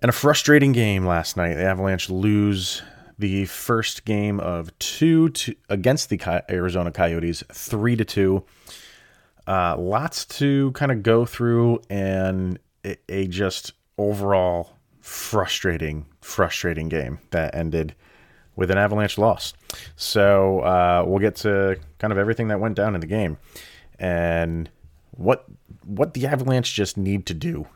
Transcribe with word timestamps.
And 0.00 0.08
a 0.08 0.12
frustrating 0.12 0.72
game 0.72 1.06
last 1.06 1.36
night. 1.36 1.54
The 1.54 1.64
Avalanche 1.64 2.10
lose 2.10 2.82
the 3.18 3.46
first 3.46 4.04
game 4.04 4.40
of 4.40 4.76
two 4.78 5.30
to, 5.30 5.54
against 5.68 6.10
the 6.10 6.44
Arizona 6.50 6.90
Coyotes, 6.90 7.44
three 7.52 7.96
to 7.96 8.04
two. 8.04 8.44
Uh, 9.46 9.76
lots 9.78 10.24
to 10.24 10.72
kind 10.72 10.90
of 10.90 11.02
go 11.02 11.24
through, 11.24 11.80
and 11.90 12.58
a, 12.84 12.96
a 13.08 13.26
just 13.26 13.72
overall 13.98 14.76
frustrating, 15.00 16.06
frustrating 16.22 16.88
game 16.88 17.18
that 17.30 17.54
ended 17.54 17.94
with 18.56 18.70
an 18.70 18.78
Avalanche 18.78 19.18
loss. 19.18 19.52
So 19.96 20.60
uh, 20.60 21.04
we'll 21.06 21.18
get 21.18 21.36
to 21.36 21.78
kind 21.98 22.12
of 22.12 22.18
everything 22.18 22.48
that 22.48 22.60
went 22.60 22.74
down 22.74 22.94
in 22.94 23.00
the 23.00 23.06
game 23.06 23.36
and 23.98 24.70
what 25.12 25.44
what 25.84 26.14
the 26.14 26.26
Avalanche 26.26 26.72
just 26.74 26.96
need 26.96 27.26
to 27.26 27.34
do, 27.34 27.66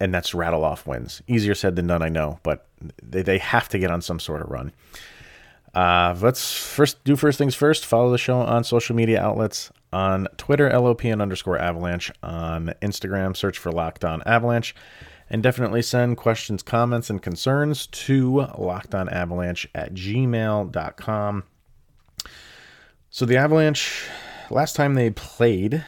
and 0.00 0.12
that's 0.12 0.34
rattle 0.34 0.64
off 0.64 0.86
wins. 0.86 1.22
Easier 1.26 1.54
said 1.54 1.76
than 1.76 1.86
done, 1.86 2.02
I 2.02 2.08
know, 2.08 2.38
but 2.42 2.66
they, 3.02 3.22
they 3.22 3.38
have 3.38 3.68
to 3.70 3.78
get 3.78 3.90
on 3.90 4.00
some 4.00 4.20
sort 4.20 4.42
of 4.42 4.50
run. 4.50 4.72
Uh, 5.74 6.14
let's 6.20 6.54
first 6.54 7.02
do 7.04 7.16
first 7.16 7.38
things 7.38 7.54
first. 7.54 7.84
Follow 7.84 8.10
the 8.10 8.18
show 8.18 8.38
on 8.38 8.62
social 8.62 8.94
media 8.94 9.20
outlets 9.20 9.72
on 9.92 10.28
Twitter, 10.36 10.70
LOPN 10.70 11.20
underscore 11.20 11.58
Avalanche, 11.58 12.12
on 12.22 12.74
Instagram, 12.80 13.36
search 13.36 13.58
for 13.58 13.72
Locked 13.72 14.04
On 14.04 14.22
Avalanche 14.24 14.74
and 15.30 15.42
definitely 15.42 15.82
send 15.82 16.16
questions, 16.16 16.62
comments, 16.62 17.10
and 17.10 17.22
concerns 17.22 17.86
to 17.88 18.46
lockedonavalanche 18.58 19.66
at 19.74 19.94
gmail.com. 19.94 21.44
So 23.10 23.24
the 23.26 23.36
Avalanche, 23.36 24.08
last 24.50 24.76
time 24.76 24.94
they 24.94 25.10
played 25.10 25.84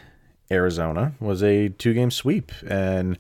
Arizona 0.50 1.14
was 1.20 1.42
a 1.42 1.68
two 1.68 1.92
game 1.92 2.10
sweep 2.10 2.52
and 2.68 3.18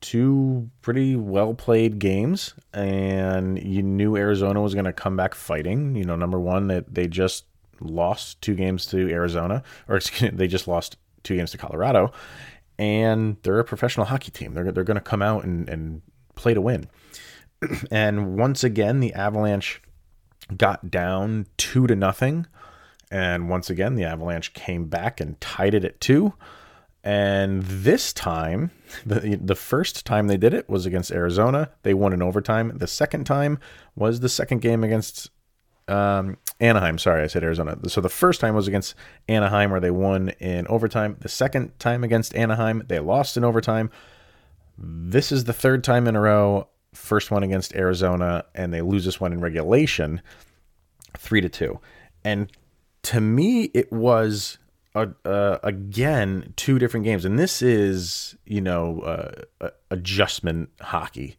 two 0.00 0.70
pretty 0.82 1.16
well 1.16 1.54
played 1.54 1.98
games. 1.98 2.54
And 2.72 3.62
you 3.62 3.82
knew 3.82 4.16
Arizona 4.16 4.60
was 4.60 4.74
going 4.74 4.86
to 4.86 4.92
come 4.92 5.16
back 5.16 5.34
fighting. 5.34 5.94
You 5.96 6.04
know, 6.04 6.16
number 6.16 6.38
one, 6.38 6.68
that 6.68 6.94
they 6.94 7.06
just 7.06 7.44
lost 7.80 8.40
two 8.42 8.54
games 8.54 8.86
to 8.86 9.10
Arizona, 9.10 9.62
or 9.88 9.96
excuse 9.98 10.32
me, 10.32 10.36
they 10.36 10.48
just 10.48 10.68
lost 10.68 10.96
two 11.22 11.36
games 11.36 11.50
to 11.50 11.58
Colorado 11.58 12.12
and 12.80 13.36
they're 13.42 13.58
a 13.58 13.64
professional 13.64 14.06
hockey 14.06 14.30
team. 14.30 14.54
They're, 14.54 14.72
they're 14.72 14.84
going 14.84 14.94
to 14.94 15.02
come 15.02 15.20
out 15.20 15.44
and, 15.44 15.68
and 15.68 16.00
play 16.34 16.54
to 16.54 16.62
win. 16.62 16.88
and 17.90 18.38
once 18.38 18.64
again, 18.64 19.00
the 19.00 19.12
Avalanche 19.12 19.82
got 20.56 20.90
down 20.90 21.46
two 21.58 21.86
to 21.86 21.94
nothing. 21.94 22.46
And 23.10 23.50
once 23.50 23.68
again, 23.68 23.96
the 23.96 24.04
Avalanche 24.04 24.54
came 24.54 24.86
back 24.86 25.20
and 25.20 25.38
tied 25.42 25.74
it 25.74 25.84
at 25.84 26.00
two. 26.00 26.32
And 27.02 27.62
this 27.62 28.12
time, 28.12 28.70
the, 29.06 29.38
the 29.42 29.54
first 29.54 30.04
time 30.04 30.26
they 30.26 30.36
did 30.36 30.54
it 30.54 30.68
was 30.68 30.86
against 30.86 31.10
Arizona. 31.10 31.70
They 31.82 31.94
won 31.94 32.12
in 32.12 32.22
overtime. 32.22 32.76
The 32.76 32.86
second 32.86 33.24
time 33.24 33.58
was 33.94 34.20
the 34.20 34.28
second 34.28 34.60
game 34.60 34.84
against 34.84 35.30
um, 35.88 36.36
Anaheim. 36.60 36.98
Sorry, 36.98 37.22
I 37.22 37.26
said 37.26 37.42
Arizona. 37.42 37.76
So 37.88 38.00
the 38.00 38.08
first 38.08 38.40
time 38.40 38.54
was 38.54 38.68
against 38.68 38.94
Anaheim, 39.28 39.70
where 39.70 39.80
they 39.80 39.90
won 39.90 40.30
in 40.40 40.66
overtime. 40.68 41.16
The 41.20 41.28
second 41.28 41.78
time 41.78 42.04
against 42.04 42.34
Anaheim, 42.34 42.84
they 42.86 43.00
lost 43.00 43.36
in 43.36 43.44
overtime. 43.44 43.90
This 44.78 45.32
is 45.32 45.44
the 45.44 45.52
third 45.52 45.84
time 45.84 46.06
in 46.06 46.16
a 46.16 46.20
row. 46.20 46.68
First 46.94 47.30
one 47.30 47.42
against 47.42 47.74
Arizona, 47.74 48.44
and 48.54 48.72
they 48.72 48.80
lose 48.82 49.04
this 49.04 49.20
one 49.20 49.32
in 49.32 49.40
regulation, 49.40 50.22
three 51.16 51.40
to 51.40 51.48
two. 51.48 51.80
And 52.24 52.50
to 53.02 53.20
me, 53.20 53.70
it 53.74 53.92
was 53.92 54.58
uh, 54.94 55.06
uh, 55.24 55.58
again 55.62 56.52
two 56.56 56.78
different 56.78 57.04
games, 57.04 57.24
and 57.24 57.38
this 57.38 57.62
is 57.62 58.36
you 58.44 58.60
know 58.60 59.00
uh, 59.00 59.70
adjustment 59.90 60.70
hockey 60.80 61.36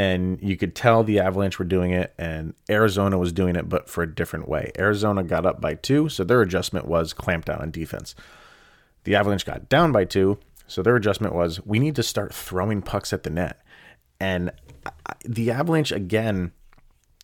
and 0.00 0.38
you 0.40 0.56
could 0.56 0.74
tell 0.74 1.04
the 1.04 1.20
Avalanche 1.20 1.58
were 1.58 1.64
doing 1.64 1.90
it 1.90 2.14
and 2.16 2.54
Arizona 2.70 3.18
was 3.18 3.34
doing 3.34 3.54
it, 3.54 3.68
but 3.68 3.86
for 3.86 4.02
a 4.02 4.14
different 4.14 4.48
way. 4.48 4.72
Arizona 4.78 5.22
got 5.22 5.44
up 5.44 5.60
by 5.60 5.74
two, 5.74 6.08
so 6.08 6.24
their 6.24 6.40
adjustment 6.40 6.86
was 6.86 7.12
clamp 7.12 7.44
down 7.44 7.60
on 7.60 7.70
defense. 7.70 8.14
The 9.04 9.14
Avalanche 9.14 9.44
got 9.44 9.68
down 9.68 9.92
by 9.92 10.06
two, 10.06 10.38
so 10.66 10.82
their 10.82 10.96
adjustment 10.96 11.34
was 11.34 11.64
we 11.66 11.78
need 11.78 11.96
to 11.96 12.02
start 12.02 12.32
throwing 12.32 12.80
pucks 12.80 13.12
at 13.12 13.24
the 13.24 13.30
net. 13.30 13.60
And 14.18 14.52
the 15.22 15.50
Avalanche, 15.50 15.92
again, 15.92 16.52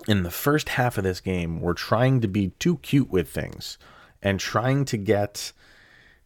in 0.06 0.22
the 0.22 0.30
first 0.30 0.70
half 0.70 0.98
of 0.98 1.04
this 1.04 1.20
game, 1.20 1.62
were 1.62 1.72
trying 1.72 2.20
to 2.20 2.28
be 2.28 2.48
too 2.58 2.76
cute 2.78 3.10
with 3.10 3.30
things 3.30 3.78
and 4.22 4.40
trying 4.40 4.84
to 4.86 4.96
get 4.96 5.52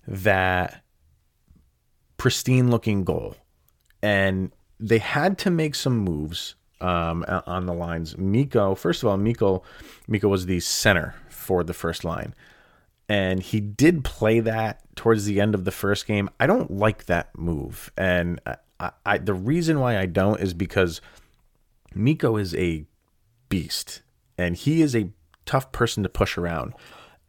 that 0.07 0.83
pristine 2.17 2.71
looking 2.71 3.05
goal. 3.05 3.37
And 4.03 4.53
they 4.79 4.99
had 4.99 5.39
to 5.39 5.51
make 5.51 5.75
some 5.75 5.99
moves 5.99 6.55
um, 6.81 7.25
on 7.47 7.67
the 7.67 7.75
lines. 7.75 8.17
Mikko, 8.17 8.75
first 8.75 9.03
of 9.03 9.09
all, 9.09 9.17
Mikko, 9.17 9.63
Mikko 10.09 10.29
was 10.29 10.47
the 10.47 10.61
center 10.61 11.15
for 11.29 11.63
the 11.63 11.75
first 11.75 12.05
line, 12.05 12.35
and 13.09 13.43
he 13.43 13.61
did 13.61 14.05
play 14.05 14.41
that 14.41 14.81
towards 14.97 15.27
the 15.27 15.41
end 15.41 15.55
of 15.55 15.65
the 15.65 15.71
first 15.71 16.07
game. 16.07 16.31
I 16.39 16.47
don't 16.47 16.71
like 16.71 17.07
that 17.07 17.37
move, 17.37 17.91
and 17.97 18.41
I, 18.79 18.91
I, 19.05 19.19
the 19.19 19.35
reason 19.35 19.81
why 19.81 19.99
I 19.99 20.07
don't 20.07 20.41
is 20.41 20.55
because 20.55 21.01
Mikko 21.95 22.37
is 22.37 22.55
a 22.55 22.87
beast, 23.49 24.03
and 24.39 24.57
he 24.57 24.81
is 24.81 24.97
a 24.97 25.11
tough 25.45 25.73
person 25.73 26.03
to 26.03 26.09
push 26.09 26.39
around, 26.39 26.73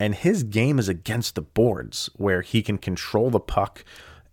and 0.01 0.15
his 0.15 0.41
game 0.41 0.79
is 0.79 0.89
against 0.89 1.35
the 1.35 1.43
boards 1.43 2.09
where 2.15 2.41
he 2.41 2.63
can 2.63 2.79
control 2.79 3.29
the 3.29 3.39
puck 3.39 3.85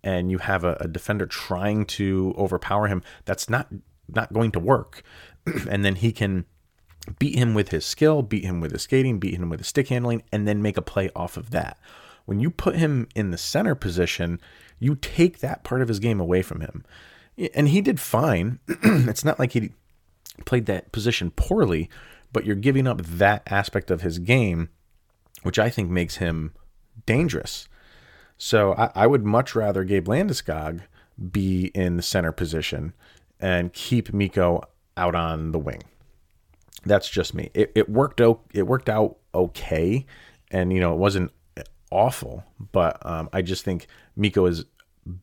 and 0.03 0.31
you 0.31 0.39
have 0.39 0.63
a, 0.63 0.75
a 0.79 0.87
defender 0.87 1.27
trying 1.27 1.85
to 1.85 2.33
overpower 2.39 2.87
him, 2.87 3.03
that's 3.25 3.47
not 3.47 3.67
not 4.07 4.33
going 4.33 4.49
to 4.53 4.59
work. 4.59 5.03
and 5.69 5.85
then 5.85 5.97
he 5.97 6.11
can 6.11 6.45
beat 7.19 7.35
him 7.35 7.53
with 7.53 7.69
his 7.69 7.85
skill, 7.85 8.23
beat 8.23 8.43
him 8.43 8.61
with 8.61 8.71
his 8.71 8.81
skating, 8.81 9.19
beat 9.19 9.35
him 9.35 9.47
with 9.47 9.59
his 9.59 9.67
stick 9.67 9.89
handling, 9.89 10.23
and 10.31 10.47
then 10.47 10.59
make 10.63 10.75
a 10.75 10.81
play 10.81 11.11
off 11.15 11.37
of 11.37 11.51
that. 11.51 11.77
When 12.25 12.39
you 12.39 12.49
put 12.49 12.75
him 12.75 13.07
in 13.13 13.29
the 13.29 13.37
center 13.37 13.75
position, 13.75 14.41
you 14.79 14.95
take 14.95 15.37
that 15.37 15.63
part 15.63 15.83
of 15.83 15.87
his 15.87 15.99
game 15.99 16.19
away 16.19 16.41
from 16.41 16.61
him. 16.61 16.83
And 17.53 17.67
he 17.67 17.81
did 17.81 17.99
fine. 17.99 18.57
it's 18.67 19.23
not 19.23 19.37
like 19.37 19.51
he 19.51 19.73
played 20.45 20.65
that 20.65 20.91
position 20.91 21.29
poorly, 21.29 21.91
but 22.33 22.43
you're 22.43 22.55
giving 22.55 22.87
up 22.87 23.03
that 23.03 23.43
aspect 23.45 23.91
of 23.91 24.01
his 24.01 24.17
game, 24.17 24.69
which 25.43 25.59
I 25.59 25.69
think 25.69 25.89
makes 25.89 26.17
him 26.17 26.53
dangerous. 27.05 27.67
So 28.37 28.73
I, 28.73 28.91
I 28.95 29.07
would 29.07 29.25
much 29.25 29.55
rather 29.55 29.83
Gabe 29.83 30.07
Landeskog 30.07 30.81
be 31.31 31.65
in 31.75 31.97
the 31.97 32.03
center 32.03 32.31
position 32.31 32.93
and 33.39 33.73
keep 33.73 34.13
Mikko 34.13 34.63
out 34.95 35.15
on 35.15 35.51
the 35.51 35.59
wing. 35.59 35.83
That's 36.85 37.09
just 37.09 37.33
me. 37.33 37.51
It, 37.53 37.71
it 37.75 37.89
worked 37.89 38.21
out. 38.21 38.41
It 38.53 38.63
worked 38.63 38.89
out 38.89 39.17
okay, 39.35 40.05
and 40.49 40.71
you 40.71 40.79
know 40.79 40.93
it 40.93 40.97
wasn't 40.97 41.31
awful, 41.91 42.45
but 42.71 43.05
um, 43.05 43.29
I 43.33 43.41
just 43.41 43.65
think 43.65 43.87
Mikko 44.15 44.45
is 44.45 44.65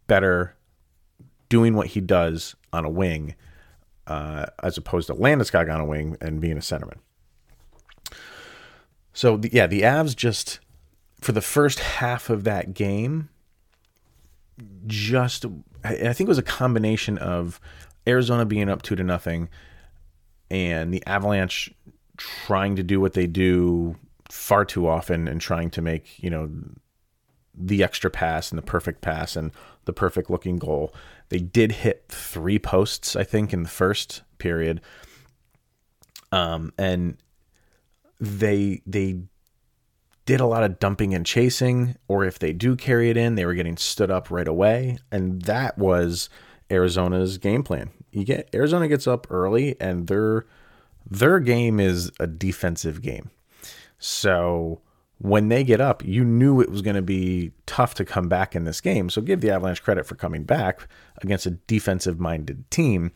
better 0.06 0.54
doing 1.48 1.74
what 1.74 1.88
he 1.88 2.00
does 2.00 2.56
on 2.72 2.84
a 2.84 2.90
wing 2.90 3.34
uh, 4.06 4.46
as 4.62 4.76
opposed 4.76 5.06
to 5.08 5.14
Landeskog 5.14 5.72
on 5.72 5.80
a 5.80 5.84
wing 5.84 6.16
and 6.20 6.40
being 6.40 6.56
a 6.56 6.60
centerman. 6.60 6.98
So 9.16 9.38
the, 9.38 9.48
yeah, 9.50 9.66
the 9.66 9.80
Avs 9.80 10.14
just 10.14 10.60
for 11.22 11.32
the 11.32 11.40
first 11.40 11.78
half 11.78 12.28
of 12.28 12.44
that 12.44 12.74
game, 12.74 13.30
just 14.86 15.46
I 15.82 16.12
think 16.12 16.20
it 16.20 16.28
was 16.28 16.36
a 16.36 16.42
combination 16.42 17.16
of 17.16 17.58
Arizona 18.06 18.44
being 18.44 18.68
up 18.68 18.82
two 18.82 18.94
to 18.94 19.02
nothing 19.02 19.48
and 20.50 20.92
the 20.92 21.02
Avalanche 21.06 21.72
trying 22.18 22.76
to 22.76 22.82
do 22.82 23.00
what 23.00 23.14
they 23.14 23.26
do 23.26 23.96
far 24.30 24.66
too 24.66 24.86
often 24.86 25.28
and 25.28 25.40
trying 25.40 25.70
to 25.70 25.80
make, 25.80 26.22
you 26.22 26.28
know, 26.28 26.50
the 27.54 27.82
extra 27.82 28.10
pass 28.10 28.50
and 28.50 28.58
the 28.58 28.62
perfect 28.62 29.00
pass 29.00 29.34
and 29.34 29.50
the 29.86 29.94
perfect 29.94 30.28
looking 30.28 30.58
goal. 30.58 30.92
They 31.30 31.38
did 31.38 31.72
hit 31.72 32.04
three 32.10 32.58
posts, 32.58 33.16
I 33.16 33.24
think, 33.24 33.54
in 33.54 33.62
the 33.62 33.70
first 33.70 34.24
period. 34.36 34.82
Um, 36.32 36.74
and 36.76 37.16
they 38.20 38.82
they 38.86 39.20
did 40.24 40.40
a 40.40 40.46
lot 40.46 40.64
of 40.64 40.78
dumping 40.78 41.14
and 41.14 41.24
chasing, 41.24 41.96
or 42.08 42.24
if 42.24 42.38
they 42.38 42.52
do 42.52 42.74
carry 42.74 43.10
it 43.10 43.16
in, 43.16 43.36
they 43.36 43.46
were 43.46 43.54
getting 43.54 43.76
stood 43.76 44.10
up 44.10 44.30
right 44.30 44.48
away. 44.48 44.98
And 45.12 45.42
that 45.42 45.78
was 45.78 46.28
Arizona's 46.70 47.38
game 47.38 47.62
plan. 47.62 47.90
You 48.10 48.24
get 48.24 48.48
Arizona 48.52 48.88
gets 48.88 49.06
up 49.06 49.26
early 49.30 49.80
and 49.80 50.08
they're 50.08 50.46
Their 51.08 51.38
game 51.38 51.78
is 51.78 52.10
a 52.18 52.26
defensive 52.26 53.02
game. 53.02 53.30
So 53.98 54.80
when 55.18 55.48
they 55.48 55.64
get 55.64 55.80
up, 55.80 56.04
you 56.04 56.24
knew 56.24 56.60
it 56.60 56.70
was 56.70 56.82
going 56.82 56.96
to 56.96 57.02
be 57.02 57.52
tough 57.64 57.94
to 57.94 58.04
come 58.04 58.28
back 58.28 58.54
in 58.54 58.64
this 58.64 58.80
game. 58.80 59.08
So 59.08 59.22
give 59.22 59.40
the 59.40 59.50
Avalanche 59.50 59.82
credit 59.82 60.06
for 60.06 60.14
coming 60.14 60.42
back 60.44 60.88
against 61.22 61.46
a 61.46 61.52
defensive 61.52 62.20
minded 62.20 62.70
team. 62.70 63.12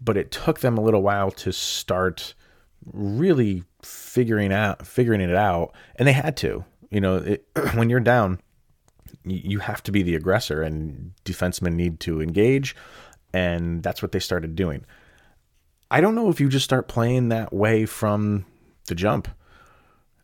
But 0.00 0.16
it 0.16 0.30
took 0.30 0.60
them 0.60 0.76
a 0.76 0.82
little 0.82 1.02
while 1.02 1.30
to 1.32 1.52
start 1.52 2.34
really 2.92 3.64
figuring 3.82 4.52
out 4.52 4.86
figuring 4.86 5.20
it 5.20 5.34
out 5.34 5.72
and 5.96 6.06
they 6.06 6.12
had 6.12 6.36
to 6.36 6.64
you 6.90 7.00
know 7.00 7.16
it, 7.16 7.46
when 7.74 7.88
you're 7.90 8.00
down 8.00 8.40
you 9.24 9.58
have 9.58 9.82
to 9.82 9.92
be 9.92 10.02
the 10.02 10.14
aggressor 10.14 10.62
and 10.62 11.12
defensemen 11.24 11.74
need 11.74 12.00
to 12.00 12.20
engage 12.20 12.76
and 13.34 13.82
that's 13.82 14.00
what 14.00 14.12
they 14.12 14.20
started 14.20 14.54
doing. 14.54 14.86
I 15.90 16.00
don't 16.00 16.14
know 16.14 16.30
if 16.30 16.40
you 16.40 16.48
just 16.48 16.64
start 16.64 16.88
playing 16.88 17.28
that 17.28 17.52
way 17.52 17.84
from 17.84 18.46
the 18.86 18.94
jump. 18.94 19.28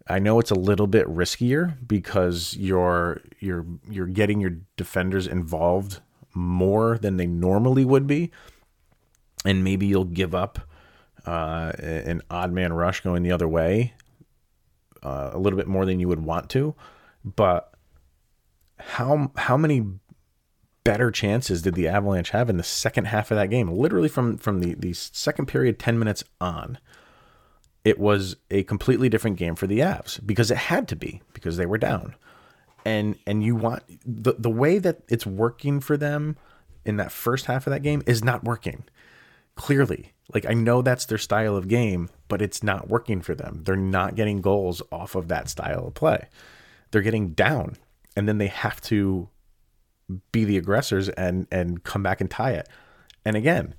I 0.09 0.19
know 0.19 0.39
it's 0.39 0.51
a 0.51 0.57
little 0.57 0.87
bit 0.87 1.07
riskier 1.07 1.77
because 1.87 2.57
you're 2.57 3.21
you're 3.41 3.67
you're 3.89 4.07
getting 4.07 4.41
your 4.41 4.57
defenders 4.77 5.27
involved 5.27 6.01
more 6.35 6.99
than 6.99 7.17
they 7.17 7.27
normally 7.27 7.85
would 7.85 8.07
be, 8.07 8.31
and 9.45 9.63
maybe 9.63 9.87
you'll 9.87 10.05
give 10.05 10.35
up 10.35 10.61
uh, 11.27 11.73
an 11.79 12.23
odd 12.31 12.53
man 12.53 12.73
rush 12.73 13.01
going 13.01 13.23
the 13.23 13.33
other 13.33 13.49
way 13.49 13.95
uh, 15.03 15.31
a 15.33 15.39
little 15.39 15.57
bit 15.57 15.67
more 15.67 15.85
than 15.85 16.01
you 16.01 16.09
would 16.09 16.25
want 16.25 16.51
to. 16.51 16.75
But 17.25 17.73
how 18.79 19.33
how 19.37 19.57
many 19.57 19.85
better 20.85 21.11
chances 21.11 21.63
did 21.63 21.75
the 21.75 21.89
Avalanche 21.89 22.31
have 22.31 22.49
in 22.49 22.57
the 22.57 22.63
second 22.63 23.07
half 23.07 23.31
of 23.31 23.37
that 23.37 23.51
game? 23.51 23.71
Literally 23.71 24.09
from 24.09 24.39
from 24.39 24.61
the 24.61 24.75
the 24.75 24.93
second 24.93 25.47
period, 25.47 25.79
ten 25.79 25.99
minutes 25.99 26.25
on 26.41 26.79
it 27.85 27.99
was 27.99 28.37
a 28.51 28.63
completely 28.65 29.09
different 29.09 29.37
game 29.37 29.55
for 29.55 29.67
the 29.67 29.79
Avs 29.79 30.25
because 30.25 30.51
it 30.51 30.57
had 30.57 30.89
to 30.89 30.97
be 30.97 31.23
because 31.33 31.57
they 31.57 31.67
were 31.67 31.79
down. 31.79 32.15
And 32.85 33.17
and 33.27 33.43
you 33.43 33.57
want 33.57 33.83
the 34.05 34.35
the 34.39 34.51
way 34.51 34.79
that 34.79 35.03
it's 35.09 35.27
working 35.27 35.81
for 35.81 35.97
them 35.97 36.37
in 36.85 36.97
that 36.97 37.13
first 37.13 37.47
half 37.47 37.67
of 37.67 37.73
that 37.73 37.83
game 37.83 38.03
is 38.07 38.25
not 38.25 38.45
working. 38.45 38.85
Clearly. 39.55 40.13
Like 40.33 40.47
I 40.47 40.55
know 40.55 40.83
that's 40.83 41.07
their 41.07 41.19
style 41.19 41.57
of 41.57 41.69
game, 41.69 42.09
but 42.29 42.43
it's 42.43 42.63
not 42.63 42.89
working 42.89 43.21
for 43.21 43.35
them. 43.35 43.63
They're 43.65 43.77
not 43.77 44.15
getting 44.15 44.41
goals 44.41 44.83
off 44.93 45.15
of 45.15 45.29
that 45.29 45.49
style 45.49 45.87
of 45.89 45.95
play. 45.95 46.29
They're 46.91 47.03
getting 47.03 47.31
down 47.31 47.77
and 48.17 48.29
then 48.29 48.39
they 48.39 48.49
have 48.49 48.81
to 48.83 49.29
be 50.33 50.45
the 50.45 50.57
aggressors 50.57 51.09
and 51.11 51.47
and 51.51 51.83
come 51.85 52.03
back 52.03 52.21
and 52.21 52.31
tie 52.31 52.53
it. 52.53 52.69
And 53.25 53.37
again, 53.37 53.75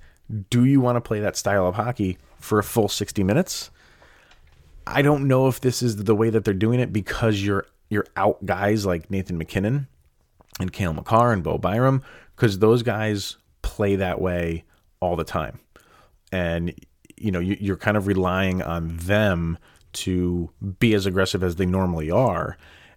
do 0.50 0.64
you 0.64 0.80
want 0.80 0.96
to 0.96 1.00
play 1.00 1.20
that 1.20 1.36
style 1.36 1.66
of 1.66 1.74
hockey 1.74 2.18
for 2.38 2.58
a 2.58 2.64
full 2.64 2.88
60 2.88 3.22
minutes? 3.22 3.70
I 4.86 5.02
don't 5.02 5.28
know 5.28 5.48
if 5.48 5.60
this 5.60 5.82
is 5.82 5.96
the 5.96 6.14
way 6.14 6.30
that 6.30 6.44
they're 6.44 6.54
doing 6.54 6.80
it 6.80 6.92
because 6.92 7.42
you're 7.42 7.66
you're 7.88 8.06
out 8.16 8.44
guys 8.46 8.86
like 8.86 9.10
Nathan 9.10 9.36
MacKinnon 9.36 9.86
and 10.58 10.72
Cale 10.72 10.92
Makar 10.92 11.32
and 11.32 11.42
Bo 11.42 11.58
Byram 11.58 12.02
because 12.34 12.58
those 12.58 12.82
guys 12.82 13.36
play 13.60 13.96
that 13.96 14.20
way 14.20 14.64
all 15.00 15.16
the 15.16 15.24
time, 15.24 15.60
and 16.32 16.74
you 17.16 17.30
know 17.30 17.38
you, 17.38 17.56
you're 17.60 17.76
kind 17.76 17.96
of 17.96 18.06
relying 18.06 18.62
on 18.62 18.96
them 18.96 19.58
to 19.92 20.50
be 20.80 20.94
as 20.94 21.06
aggressive 21.06 21.42
as 21.42 21.56
they 21.56 21.66
normally 21.66 22.10
are. 22.10 22.56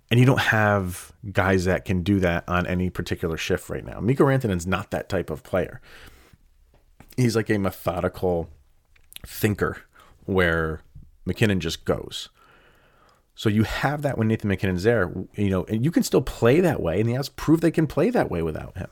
And 0.09 0.19
you 0.19 0.25
don't 0.25 0.39
have 0.39 1.11
guys 1.31 1.65
that 1.65 1.83
can 1.83 2.03
do 2.03 2.19
that 2.19 2.47
on 2.47 2.67
any 2.67 2.89
particular 2.89 3.37
shift 3.37 3.69
right 3.69 3.83
now. 3.83 3.99
Mikko 3.99 4.25
Rantanen's 4.25 4.67
not 4.67 4.91
that 4.91 5.09
type 5.09 5.29
of 5.29 5.43
player. 5.43 5.81
He's 7.17 7.35
like 7.35 7.49
a 7.49 7.57
methodical 7.57 8.49
thinker 9.25 9.77
where 10.25 10.81
MacKinnon 11.25 11.59
just 11.59 11.85
goes. 11.85 12.29
So 13.33 13.49
you 13.49 13.63
have 13.63 14.03
that 14.03 14.17
when 14.17 14.27
Nathan 14.27 14.47
MacKinnon's 14.47 14.83
there, 14.83 15.11
you 15.35 15.49
know, 15.49 15.65
and 15.65 15.83
you 15.83 15.91
can 15.91 16.03
still 16.03 16.21
play 16.21 16.61
that 16.61 16.81
way, 16.81 17.01
and 17.01 17.09
the 17.09 17.13
Avs 17.13 17.35
prove 17.35 17.61
they 17.61 17.71
can 17.71 17.87
play 17.87 18.09
that 18.11 18.31
way 18.31 18.41
without 18.41 18.77
him. 18.77 18.89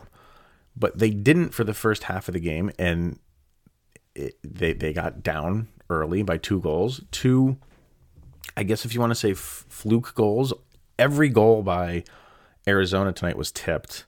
But 0.75 0.97
they 0.97 1.11
didn't 1.11 1.53
for 1.53 1.63
the 1.63 1.73
first 1.73 2.03
half 2.03 2.27
of 2.27 2.33
the 2.33 2.39
game, 2.39 2.71
and 2.77 3.19
it, 4.15 4.37
they 4.43 4.73
they 4.73 4.93
got 4.93 5.23
down 5.23 5.67
early 5.89 6.23
by 6.23 6.37
two 6.37 6.59
goals. 6.59 7.01
Two, 7.11 7.57
I 8.55 8.63
guess 8.63 8.85
if 8.85 8.93
you 8.93 8.99
want 8.99 9.11
to 9.11 9.15
say 9.15 9.31
f- 9.31 9.65
fluke 9.69 10.13
goals, 10.15 10.53
every 10.97 11.29
goal 11.29 11.63
by 11.63 12.03
Arizona 12.67 13.11
tonight 13.11 13.37
was 13.37 13.51
tipped. 13.51 14.05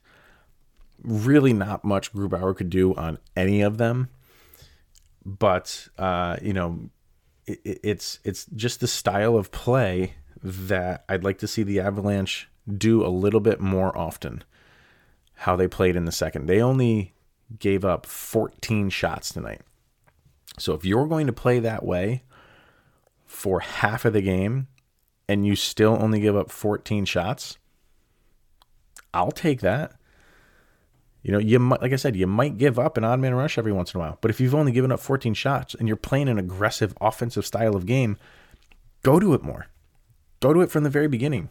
Really, 1.02 1.52
not 1.52 1.84
much 1.84 2.12
Grubauer 2.12 2.56
could 2.56 2.70
do 2.70 2.94
on 2.94 3.18
any 3.36 3.60
of 3.62 3.78
them. 3.78 4.08
But 5.24 5.88
uh, 5.98 6.36
you 6.40 6.52
know, 6.52 6.90
it, 7.46 7.60
it's 7.64 8.18
it's 8.24 8.46
just 8.54 8.80
the 8.80 8.88
style 8.88 9.36
of 9.36 9.50
play 9.50 10.14
that 10.42 11.04
I'd 11.08 11.24
like 11.24 11.38
to 11.38 11.48
see 11.48 11.62
the 11.62 11.80
Avalanche 11.80 12.48
do 12.72 13.04
a 13.04 13.08
little 13.08 13.40
bit 13.40 13.60
more 13.60 13.96
often. 13.96 14.44
How 15.40 15.54
they 15.54 15.68
played 15.68 15.96
in 15.96 16.06
the 16.06 16.12
second. 16.12 16.46
They 16.46 16.62
only 16.62 17.14
gave 17.58 17.84
up 17.84 18.06
14 18.06 18.88
shots 18.90 19.32
tonight. 19.32 19.60
So 20.58 20.74
if 20.74 20.84
you're 20.84 21.06
going 21.06 21.26
to 21.26 21.32
play 21.32 21.58
that 21.60 21.84
way 21.84 22.22
for 23.26 23.60
half 23.60 24.04
of 24.04 24.12
the 24.12 24.22
game 24.22 24.68
and 25.28 25.46
you 25.46 25.56
still 25.56 25.98
only 26.00 26.20
give 26.20 26.36
up 26.36 26.50
14 26.50 27.04
shots, 27.04 27.58
I'll 29.12 29.32
take 29.32 29.60
that. 29.60 29.92
You 31.22 31.32
know, 31.32 31.38
you 31.38 31.58
might, 31.58 31.82
like 31.82 31.92
I 31.92 31.96
said, 31.96 32.14
you 32.14 32.26
might 32.26 32.56
give 32.56 32.78
up 32.78 32.96
an 32.96 33.04
odd 33.04 33.18
man 33.18 33.34
rush 33.34 33.58
every 33.58 33.72
once 33.72 33.92
in 33.92 34.00
a 34.00 34.04
while. 34.04 34.18
But 34.20 34.30
if 34.30 34.40
you've 34.40 34.54
only 34.54 34.70
given 34.70 34.92
up 34.92 35.00
14 35.00 35.34
shots 35.34 35.74
and 35.74 35.88
you're 35.88 35.96
playing 35.96 36.28
an 36.28 36.38
aggressive 36.38 36.94
offensive 37.00 37.44
style 37.44 37.74
of 37.74 37.84
game, 37.84 38.16
go 39.02 39.18
to 39.18 39.34
it 39.34 39.42
more. 39.42 39.66
Go 40.40 40.52
to 40.52 40.60
it 40.60 40.70
from 40.70 40.84
the 40.84 40.90
very 40.90 41.08
beginning. 41.08 41.48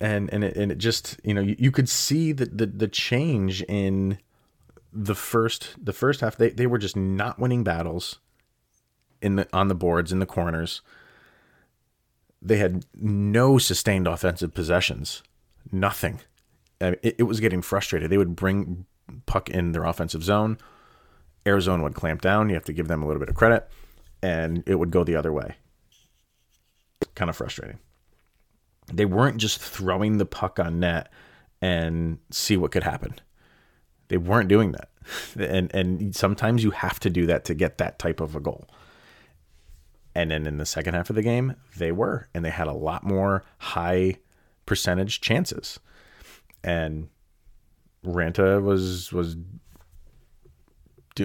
And 0.00 0.32
and 0.32 0.44
it, 0.44 0.56
and 0.56 0.70
it 0.70 0.78
just 0.78 1.20
you 1.24 1.34
know 1.34 1.40
you, 1.40 1.56
you 1.58 1.72
could 1.72 1.88
see 1.88 2.30
the, 2.30 2.46
the 2.46 2.66
the 2.66 2.88
change 2.88 3.62
in 3.62 4.18
the 4.92 5.14
first 5.14 5.76
the 5.82 5.92
first 5.92 6.20
half. 6.20 6.36
They 6.36 6.50
they 6.50 6.66
were 6.66 6.78
just 6.78 6.96
not 6.96 7.38
winning 7.38 7.64
battles 7.64 8.18
in 9.20 9.36
the 9.36 9.48
on 9.52 9.68
the 9.68 9.74
boards 9.74 10.12
in 10.12 10.18
the 10.18 10.26
corners. 10.26 10.82
They 12.40 12.58
had 12.58 12.84
no 12.94 13.58
sustained 13.58 14.06
offensive 14.06 14.54
possessions. 14.54 15.22
Nothing 15.72 16.20
it, 16.80 17.16
it 17.18 17.22
was 17.24 17.40
getting 17.40 17.62
frustrated. 17.62 18.10
They 18.10 18.18
would 18.18 18.36
bring 18.36 18.86
puck 19.26 19.48
in 19.48 19.72
their 19.72 19.84
offensive 19.84 20.22
zone. 20.22 20.58
Arizona 21.46 21.82
would 21.82 21.94
clamp 21.94 22.20
down. 22.20 22.48
You 22.48 22.54
have 22.54 22.64
to 22.64 22.72
give 22.72 22.88
them 22.88 23.02
a 23.02 23.06
little 23.06 23.20
bit 23.20 23.28
of 23.28 23.34
credit, 23.34 23.68
and 24.22 24.62
it 24.66 24.76
would 24.76 24.90
go 24.90 25.04
the 25.04 25.16
other 25.16 25.32
way. 25.32 25.56
Kind 27.14 27.28
of 27.28 27.36
frustrating. 27.36 27.78
They 28.92 29.04
weren't 29.04 29.38
just 29.38 29.58
throwing 29.58 30.18
the 30.18 30.26
puck 30.26 30.58
on 30.58 30.80
net 30.80 31.10
and 31.60 32.18
see 32.30 32.56
what 32.56 32.70
could 32.70 32.84
happen. 32.84 33.14
They 34.08 34.16
weren't 34.16 34.48
doing 34.48 34.72
that. 34.72 34.88
And 35.38 35.74
and 35.74 36.14
sometimes 36.14 36.64
you 36.64 36.70
have 36.70 37.00
to 37.00 37.10
do 37.10 37.26
that 37.26 37.44
to 37.46 37.54
get 37.54 37.78
that 37.78 37.98
type 37.98 38.20
of 38.20 38.36
a 38.36 38.40
goal. 38.40 38.68
And 40.14 40.30
then 40.30 40.46
in 40.46 40.58
the 40.58 40.66
second 40.66 40.94
half 40.94 41.10
of 41.10 41.16
the 41.16 41.22
game, 41.22 41.54
they 41.76 41.92
were, 41.92 42.28
and 42.34 42.44
they 42.44 42.50
had 42.50 42.66
a 42.66 42.72
lot 42.72 43.04
more 43.04 43.44
high 43.58 44.16
percentage 44.66 45.20
chances 45.20 45.78
and 46.64 47.08
Raanta 48.04 48.62
was 48.62 49.12
was 49.12 49.36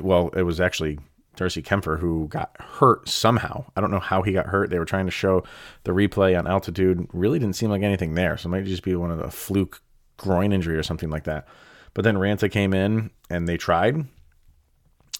well, 0.02 0.30
it 0.30 0.42
was 0.42 0.60
actually 0.60 0.98
Darcy 1.36 1.62
Kuemper 1.62 2.00
who 2.00 2.28
got 2.28 2.56
hurt 2.60 3.08
somehow. 3.08 3.66
I 3.76 3.82
don't 3.82 3.92
know 3.92 4.00
how 4.00 4.24
he 4.24 4.34
got 4.34 4.48
hurt. 4.48 4.72
They 4.72 4.80
were 4.80 4.86
trying 4.86 5.06
to 5.06 5.12
show 5.12 5.44
the 5.84 5.92
replay 5.92 6.38
on 6.38 6.48
altitude. 6.48 7.08
Really 7.14 7.38
didn't 7.38 7.56
seem 7.56 7.70
like 7.70 7.84
anything 7.84 8.16
there. 8.16 8.38
So 8.38 8.48
it 8.48 8.52
might 8.52 8.66
just 8.66 8.84
be 8.84 8.96
one 8.96 9.12
of 9.12 9.20
the 9.20 9.30
fluke 9.30 9.82
groin 10.18 10.52
injury 10.52 10.76
or 10.78 10.84
something 10.84 11.12
like 11.12 11.26
that. 11.26 11.48
But 11.94 12.04
then 12.04 12.16
Raanta 12.16 12.52
came 12.52 12.74
in 12.74 13.12
and 13.30 13.48
they 13.48 13.58
tried. 13.58 14.06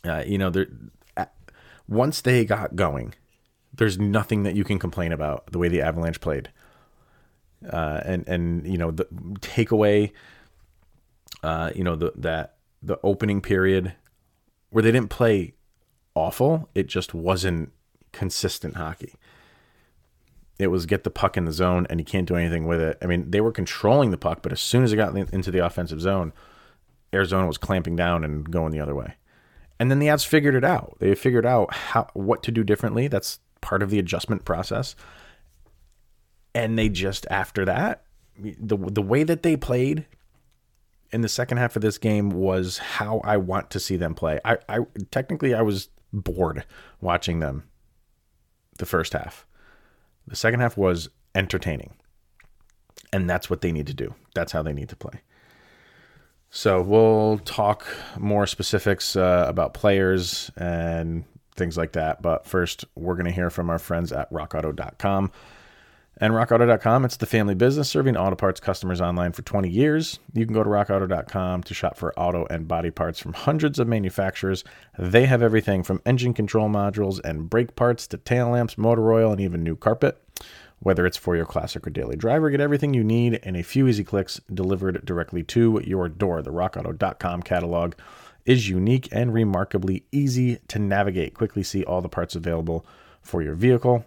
Uh, 0.04 0.24
you 0.26 0.38
know, 0.38 0.52
once 1.88 2.22
they 2.22 2.46
got 2.46 2.76
going, 2.76 3.14
there's 3.74 3.98
nothing 3.98 4.44
that 4.44 4.56
you 4.56 4.64
can 4.64 4.80
complain 4.80 5.12
about 5.12 5.52
the 5.52 5.60
way 5.60 5.68
the 5.68 5.82
Avalanche 5.82 6.20
played 6.20 6.50
uh, 7.72 8.02
and 8.06 8.28
and 8.28 8.68
you 8.68 8.78
know 8.78 8.92
the 8.92 9.06
takeaway, 9.40 10.12
uh, 11.44 11.72
you 11.76 11.84
know 11.84 11.96
the 11.96 12.12
that 12.16 12.56
the 12.82 13.00
opening 13.04 13.42
period 13.42 13.94
where 14.70 14.82
they 14.82 14.92
didn't 14.92 15.10
play 15.10 15.54
awful. 16.16 16.70
It 16.76 16.88
just 16.88 17.14
wasn't 17.14 17.72
consistent 18.12 18.76
hockey. 18.76 19.16
It 20.60 20.68
was 20.68 20.86
get 20.86 21.04
the 21.04 21.10
puck 21.10 21.36
in 21.36 21.46
the 21.46 21.52
zone 21.52 21.88
and 21.90 22.00
you 22.00 22.06
can't 22.06 22.28
do 22.28 22.36
anything 22.36 22.66
with 22.66 22.80
it. 22.80 22.98
I 23.02 23.08
mean, 23.08 23.32
they 23.32 23.42
were 23.42 23.52
controlling 23.52 24.12
the 24.12 24.18
puck, 24.18 24.42
but 24.42 24.52
as 24.52 24.62
soon 24.62 24.84
as 24.84 24.94
it 24.94 24.98
got 24.98 25.16
into 25.16 25.50
the 25.50 25.66
offensive 25.66 26.00
zone, 26.00 26.32
Arizona 27.14 27.48
was 27.48 27.58
clamping 27.58 27.96
down 27.96 28.24
and 28.24 28.50
going 28.50 28.72
the 28.72 28.80
other 28.80 28.96
way. 28.96 29.16
And 29.80 29.92
then 29.92 30.00
the 30.00 30.08
Avs 30.08 30.26
figured 30.26 30.56
it 30.56 30.64
out. 30.64 30.98
They 31.00 31.14
figured 31.16 31.46
out 31.46 31.74
how 31.74 32.08
what 32.14 32.44
to 32.44 32.52
do 32.52 32.64
differently. 32.64 33.08
That's 33.08 33.40
part 33.62 33.84
of 33.84 33.90
the 33.90 34.00
adjustment 34.00 34.46
process 34.46 34.96
and 36.56 36.78
they 36.78 36.90
just 36.90 37.26
after 37.30 37.66
that 37.66 38.04
the 38.38 38.78
the 38.78 39.02
way 39.02 39.24
that 39.24 39.44
they 39.44 39.56
played 39.56 40.06
in 41.12 41.22
the 41.22 41.30
second 41.30 41.58
half 41.58 41.76
of 41.76 41.82
this 41.82 41.98
game 41.98 42.30
was 42.30 42.80
how 42.80 43.20
I 43.24 43.38
want 43.38 43.70
to 43.70 43.80
see 43.80 43.96
them 43.98 44.16
play. 44.16 44.40
I, 44.44 44.58
I 44.68 44.80
technically 45.12 45.54
I 45.54 45.62
was 45.62 45.90
bored 46.12 46.66
watching 47.02 47.40
them 47.40 47.70
the 48.80 48.88
first 48.88 49.14
half. 49.14 49.46
The 50.26 50.36
second 50.36 50.62
half 50.62 50.76
was 50.76 51.10
entertaining. 51.36 51.94
And 53.12 53.30
that's 53.30 53.48
what 53.48 53.62
they 53.62 53.72
need 53.72 53.86
to 53.86 53.94
do. 53.94 54.16
That's 54.34 54.54
how 54.54 54.64
they 54.64 54.74
need 54.74 54.90
to 54.90 54.96
play. 54.96 55.22
So 56.56 56.84
we'll 56.84 57.40
talk 57.40 57.84
more 58.16 58.46
specifics 58.46 59.16
uh, 59.16 59.46
about 59.48 59.74
players 59.74 60.52
and 60.56 61.24
things 61.56 61.78
like 61.78 61.94
that. 61.94 62.22
But 62.22 62.46
first, 62.46 62.86
we're 62.94 63.16
going 63.16 63.26
to 63.26 63.32
hear 63.32 63.50
from 63.50 63.72
our 63.72 63.80
friends 63.80 64.14
at 64.14 64.32
rockauto.com. 64.32 65.32
And 66.18 66.34
rockauto.com, 66.34 67.06
it's 67.06 67.18
the 67.18 67.26
family 67.26 67.56
business 67.56 67.90
serving 67.90 68.16
auto 68.16 68.36
parts 68.36 68.60
customers 68.60 69.02
online 69.02 69.32
for 69.32 69.42
20 69.42 69.68
years. 69.68 70.20
You 70.32 70.46
can 70.46 70.54
go 70.54 70.64
to 70.64 70.70
rockauto.com 70.70 71.64
to 71.64 71.74
shop 71.74 71.98
for 71.98 72.18
auto 72.20 72.46
and 72.52 72.68
body 72.68 72.92
parts 72.92 73.18
from 73.18 73.34
hundreds 73.34 73.80
of 73.80 73.88
manufacturers. 73.88 74.64
They 75.00 75.26
have 75.26 75.42
everything 75.42 75.82
from 75.82 76.04
engine 76.06 76.36
control 76.36 76.70
modules 76.70 77.20
and 77.24 77.50
brake 77.50 77.76
parts 77.76 78.06
to 78.08 78.18
tail 78.18 78.50
lamps, 78.50 78.78
motor 78.78 79.12
oil, 79.12 79.32
and 79.32 79.42
even 79.42 79.64
new 79.64 79.76
carpet. 79.76 80.22
Whether 80.84 81.06
it's 81.06 81.18
for 81.18 81.38
your 81.38 81.46
classic 81.46 81.88
or 81.88 81.90
daily 81.90 82.18
driver, 82.18 82.50
get 82.50 82.60
everything 82.60 82.94
you 82.94 83.06
need 83.06 83.36
in 83.36 83.56
a 83.56 83.64
few 83.64 83.88
easy 83.88 84.04
clicks 84.04 84.42
delivered 84.54 85.06
directly 85.06 85.42
to 85.44 85.82
your 85.86 86.10
door. 86.10 86.42
The 86.42 86.52
rockauto.com 86.52 87.44
catalog 87.44 87.94
is 88.46 88.68
unique 88.68 89.08
and 89.14 89.34
remarkably 89.34 90.04
easy 90.12 90.58
to 90.68 90.80
navigate. 90.80 91.36
Quickly 91.36 91.64
see 91.64 91.86
all 91.86 92.02
the 92.02 92.10
parts 92.10 92.36
available 92.36 92.86
for 93.22 93.42
your 93.42 93.56
vehicle 93.56 94.04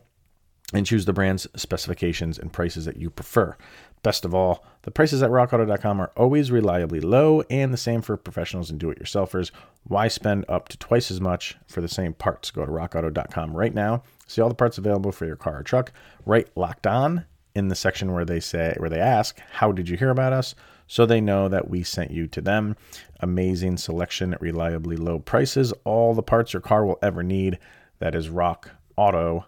and 0.74 0.84
choose 0.84 1.06
the 1.06 1.14
brand's 1.14 1.46
specifications 1.56 2.38
and 2.38 2.52
prices 2.52 2.84
that 2.84 2.98
you 2.98 3.08
prefer. 3.08 3.56
Best 4.02 4.26
of 4.26 4.34
all, 4.34 4.62
the 4.82 4.90
prices 4.90 5.22
at 5.22 5.30
rockauto.com 5.30 5.98
are 5.98 6.12
always 6.14 6.50
reliably 6.50 7.00
low 7.00 7.42
and 7.48 7.72
the 7.72 7.78
same 7.78 8.02
for 8.02 8.18
professionals 8.18 8.68
and 8.68 8.78
do 8.78 8.90
it 8.90 9.00
yourselfers. 9.00 9.50
Why 9.84 10.08
spend 10.08 10.44
up 10.46 10.68
to 10.68 10.76
twice 10.76 11.10
as 11.10 11.22
much 11.22 11.56
for 11.66 11.80
the 11.80 11.88
same 11.88 12.12
parts? 12.12 12.50
Go 12.50 12.66
to 12.66 12.70
rockauto.com 12.70 13.56
right 13.56 13.72
now 13.72 14.02
See 14.26 14.40
all 14.40 14.48
the 14.48 14.54
parts 14.54 14.78
available 14.78 15.12
for 15.12 15.26
your 15.26 15.36
car 15.36 15.58
or 15.58 15.62
truck. 15.62 15.92
Right 16.24 16.48
locked 16.56 16.86
on 16.86 17.26
in 17.54 17.68
the 17.68 17.74
section 17.74 18.12
where 18.12 18.24
they 18.24 18.40
say 18.40 18.74
where 18.78 18.90
they 18.90 19.00
ask, 19.00 19.38
"How 19.52 19.72
did 19.72 19.88
you 19.88 19.96
hear 19.96 20.10
about 20.10 20.32
us?" 20.32 20.54
so 20.86 21.04
they 21.04 21.20
know 21.20 21.48
that 21.48 21.68
we 21.68 21.82
sent 21.82 22.10
you 22.10 22.26
to 22.28 22.40
them. 22.40 22.76
Amazing 23.20 23.76
selection 23.76 24.34
at 24.34 24.40
reliably 24.40 24.96
low 24.96 25.18
prices, 25.18 25.72
all 25.84 26.14
the 26.14 26.22
parts 26.22 26.52
your 26.52 26.60
car 26.60 26.86
will 26.86 26.98
ever 27.02 27.22
need. 27.22 27.58
That 27.98 28.14
is 28.14 28.28
rockauto.com. 28.28 29.42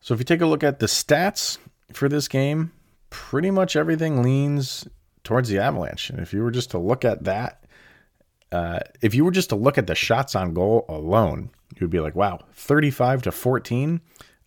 So 0.00 0.14
if 0.14 0.20
you 0.20 0.24
take 0.24 0.40
a 0.40 0.46
look 0.46 0.64
at 0.64 0.78
the 0.78 0.86
stats 0.86 1.58
for 1.92 2.08
this 2.08 2.28
game, 2.28 2.72
pretty 3.10 3.50
much 3.50 3.76
everything 3.76 4.22
leans 4.22 4.86
towards 5.24 5.48
the 5.48 5.58
Avalanche. 5.58 6.10
And 6.10 6.20
if 6.20 6.32
you 6.32 6.42
were 6.42 6.50
just 6.50 6.70
to 6.70 6.78
look 6.78 7.04
at 7.04 7.24
that, 7.24 7.64
uh, 8.52 8.80
if 9.02 9.14
you 9.14 9.24
were 9.24 9.30
just 9.30 9.48
to 9.50 9.56
look 9.56 9.78
at 9.78 9.86
the 9.86 9.94
shots 9.94 10.34
on 10.34 10.54
goal 10.54 10.84
alone, 10.88 11.50
you'd 11.78 11.90
be 11.90 12.00
like, 12.00 12.14
wow, 12.14 12.40
35 12.54 13.22
to 13.22 13.32
14. 13.32 14.00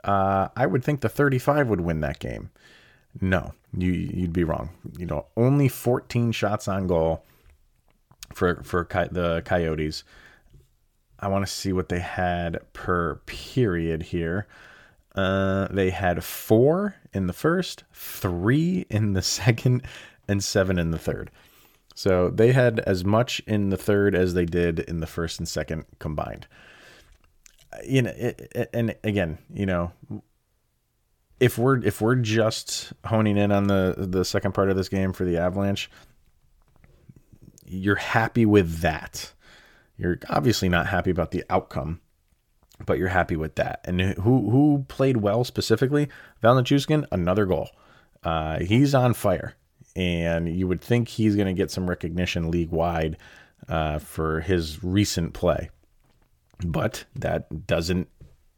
Uh, 0.03 0.48
I 0.56 0.65
would 0.65 0.84
think 0.84 1.01
the 1.01 1.10
35 1.10 1.68
would 1.68 1.82
win 1.82 2.00
that 2.01 2.20
game. 2.20 2.50
No, 3.22 3.53
you 3.75 3.91
you'd 3.91 4.34
be 4.34 4.44
wrong. 4.44 4.70
You 4.98 5.06
know, 5.06 5.25
only 5.36 5.68
14 5.68 6.32
shots 6.32 6.68
on 6.68 6.88
goal 6.88 7.25
for 8.34 8.62
for 8.63 8.88
the 9.12 9.41
Coyotes. 9.46 10.03
I 11.20 11.27
want 11.27 11.46
to 11.46 11.51
see 11.51 11.74
what 11.74 11.89
they 11.89 12.00
had 12.00 12.60
per 12.72 13.15
period 13.25 14.03
here. 14.03 14.48
Uh, 15.15 15.68
they 15.70 15.89
had 15.89 16.24
four 16.24 16.96
in 17.13 17.27
the 17.27 17.34
first, 17.34 17.84
three 17.94 18.86
in 18.89 19.13
the 19.13 19.22
second, 19.24 19.84
and 20.27 20.44
seven 20.44 20.79
in 20.79 20.91
the 20.91 21.00
third. 21.00 21.32
So 22.00 22.29
they 22.29 22.53
had 22.53 22.79
as 22.79 23.03
much 23.03 23.41
in 23.46 23.72
the 23.72 23.77
third 23.77 24.15
as 24.15 24.34
they 24.34 24.46
did 24.46 24.79
in 24.79 25.01
the 25.01 25.08
first 25.08 25.39
and 25.39 25.48
second 25.48 25.86
combined 26.00 26.48
you 27.86 28.01
know, 28.01 28.12
it, 28.12 28.51
it, 28.56 28.70
and 28.74 28.96
again, 29.03 29.38
you 29.53 29.65
know, 29.65 29.91
if 31.39 31.58
we're 31.58 31.84
if 31.84 32.01
we're 32.01 32.15
just 32.15 32.94
honing 33.06 33.38
in 33.38 33.51
on 33.51 33.68
the 33.68 33.96
the 33.98 34.25
second 34.25 34.53
part 34.53 34.70
of 34.70 34.75
this 34.75 34.89
game 34.89 35.13
for 35.13 35.24
the 35.24 35.38
Avalanche, 35.38 35.89
you're 37.65 37.96
happy 37.96 38.46
with 38.46 38.79
that. 38.79 39.34
You're 39.98 40.20
obviously 40.29 40.70
not 40.70 40.88
happy 40.88 41.12
about 41.12 41.32
the 41.32 41.44
outcome, 41.50 42.01
but 42.86 42.98
you're 42.98 43.10
happy 43.10 43.36
with 43.36 43.56
that. 43.56 43.82
And 43.86 44.01
who 44.01 44.50
who 44.50 44.86
played 44.88 45.18
well 45.18 45.44
specifically? 45.44 46.10
Val 46.41 46.56
Nichushkin, 46.56 47.06
another 47.12 47.46
goal. 47.46 47.70
Uh, 48.24 48.60
he's 48.60 48.94
on 48.94 49.13
fire, 49.13 49.56
and 50.00 50.56
you 50.56 50.68
would 50.68 50.82
think 50.82 51.08
he's 51.08 51.36
going 51.36 51.48
to 51.48 51.53
get 51.53 51.70
some 51.70 51.89
recognition 51.89 52.50
league 52.50 52.70
wide 52.70 53.18
uh, 53.68 54.00
for 54.00 54.39
his 54.39 54.84
recent 54.84 55.34
play 55.34 55.70
but 56.65 57.06
that 57.15 57.68
doesn't 57.68 58.08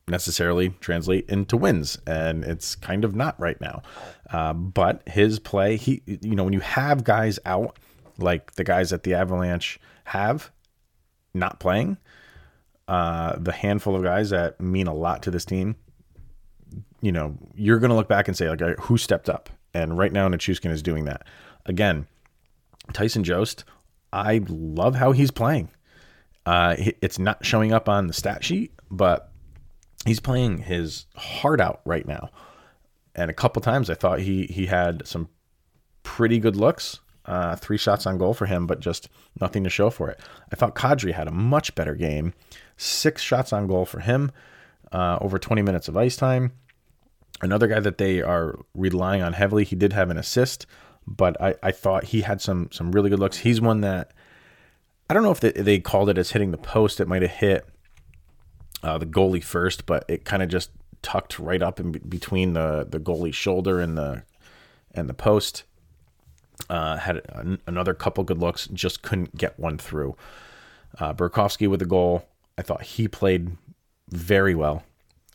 necessarily 0.08 0.70
translate 0.80 1.30
into 1.30 1.56
wins, 1.56 1.98
and 2.08 2.44
it's 2.44 2.76
kind 2.76 3.06
of 3.06 3.16
not 3.16 3.40
right 3.40 3.60
now. 3.62 3.82
Uh, 4.32 4.54
but 4.54 5.08
his 5.08 5.40
play, 5.40 5.78
he, 5.78 6.02
you 6.06 6.36
know, 6.36 6.44
when 6.44 6.54
you 6.54 6.60
have 6.60 7.04
guys 7.04 7.40
out 7.46 7.78
like 8.18 8.54
the 8.54 8.64
guys 8.64 8.92
at 8.94 9.04
the 9.04 9.14
Avalanche 9.14 9.80
have 10.06 10.52
not 11.34 11.60
playing, 11.60 11.98
uh, 12.88 13.36
the 13.38 13.52
handful 13.52 13.96
of 13.96 14.04
guys 14.04 14.32
that 14.32 14.60
mean 14.60 14.88
a 14.88 14.94
lot 14.94 15.24
to 15.24 15.32
this 15.32 15.46
team, 15.46 15.76
you 17.02 17.12
know, 17.12 17.38
you're 17.56 17.80
going 17.80 17.90
to 17.90 17.96
look 17.96 18.10
back 18.10 18.28
and 18.28 18.36
say, 18.36 18.50
like, 18.50 18.62
who 18.80 18.98
stepped 18.98 19.30
up? 19.30 19.50
And 19.74 19.98
right 19.98 20.12
now, 20.12 20.28
Nichushkin 20.28 20.72
is 20.72 20.82
doing 20.82 21.06
that. 21.06 21.26
Again, 21.66 22.08
Tyson 22.94 23.24
Jost, 23.24 23.64
I 24.12 24.42
love 24.48 24.96
how 24.96 25.12
he's 25.12 25.32
playing. 25.32 25.70
Uh, 26.46 26.76
it's 27.02 27.20
not 27.20 27.46
showing 27.46 27.72
up 27.72 27.88
on 27.88 28.08
the 28.08 28.14
stat 28.14 28.44
sheet, 28.44 28.74
but 28.90 29.32
he's 30.06 30.20
playing 30.20 30.60
his 30.60 31.06
heart 31.16 31.62
out 31.62 31.82
right 31.86 32.08
now. 32.08 32.30
And 33.16 33.30
a 33.30 33.34
couple 33.34 33.62
times 33.62 33.90
I 33.90 33.94
thought 33.94 34.20
he 34.20 34.46
he 34.48 34.66
had 34.66 35.06
some 35.08 35.30
pretty 36.04 36.40
good 36.40 36.56
looks. 36.56 37.00
Uh, 37.26 37.56
three 37.56 37.78
shots 37.78 38.08
on 38.08 38.18
goal 38.18 38.34
for 38.34 38.48
him, 38.48 38.66
but 38.66 38.80
just 38.80 39.08
nothing 39.40 39.64
to 39.64 39.70
show 39.70 39.90
for 39.92 40.10
it. 40.10 40.20
I 40.52 40.56
thought 40.56 40.74
Kadri 40.74 41.14
had 41.14 41.28
a 41.28 41.32
much 41.32 41.76
better 41.76 41.94
game. 41.94 42.34
Six 42.78 43.22
shots 43.22 43.54
on 43.54 43.68
goal 43.68 43.86
for 43.86 44.00
him, 44.00 44.32
uh, 44.92 45.20
over 45.22 45.38
20 45.38 45.62
minutes 45.62 45.88
of 45.88 45.96
ice 45.96 46.16
time. 46.16 46.54
Another 47.42 47.68
guy 47.68 47.80
that 47.80 47.98
they 47.98 48.22
are 48.22 48.60
relying 48.76 49.22
on 49.22 49.34
heavily. 49.34 49.64
He 49.64 49.76
did 49.76 49.94
have 49.94 50.10
an 50.10 50.18
assist, 50.18 50.66
but 51.08 51.42
I, 51.42 51.56
I 51.64 51.72
thought 51.72 52.06
he 52.06 52.22
had 52.22 52.42
some 52.42 52.70
some 52.72 52.92
really 52.92 53.10
good 53.10 53.20
looks. 53.20 53.38
He's 53.38 53.60
one 53.60 53.82
that 53.82 54.14
I 55.10 55.14
don't 55.14 55.24
know 55.24 55.32
if 55.32 55.40
they, 55.40 55.52
they 55.52 55.80
called 55.80 56.10
it 56.10 56.18
as 56.18 56.32
hitting 56.32 56.52
the 56.52 56.58
post. 56.58 57.00
It 57.00 57.08
might 57.08 57.22
have 57.22 57.32
hit 57.32 57.68
uh, 58.84 58.98
the 58.98 59.06
goalie 59.06 59.44
first, 59.44 59.86
but 59.86 60.06
it 60.08 60.24
kind 60.24 60.44
of 60.44 60.50
just 60.50 60.72
tucked 61.02 61.40
right 61.40 61.62
up 61.62 61.80
in 61.80 61.92
between 61.92 62.54
the 62.54 62.86
the 62.88 63.00
goalie's 63.00 63.36
shoulder 63.36 63.80
and 63.80 63.98
the 63.98 64.24
and 64.94 65.10
the 65.10 65.14
post. 65.14 65.64
Uh, 66.70 66.98
had 66.98 67.22
an, 67.30 67.60
another 67.66 67.94
couple 67.94 68.24
good 68.24 68.38
looks, 68.38 68.68
just 68.68 69.02
couldn't 69.02 69.36
get 69.36 69.60
one 69.60 69.78
through. 69.78 70.16
Uh, 71.00 71.12
Burakovsky 71.14 71.68
with 71.68 71.80
the 71.80 71.86
goal. 71.86 72.28
I 72.58 72.62
thought 72.62 72.84
he 72.84 73.08
played 73.08 73.58
very 74.10 74.54
well. 74.54 74.84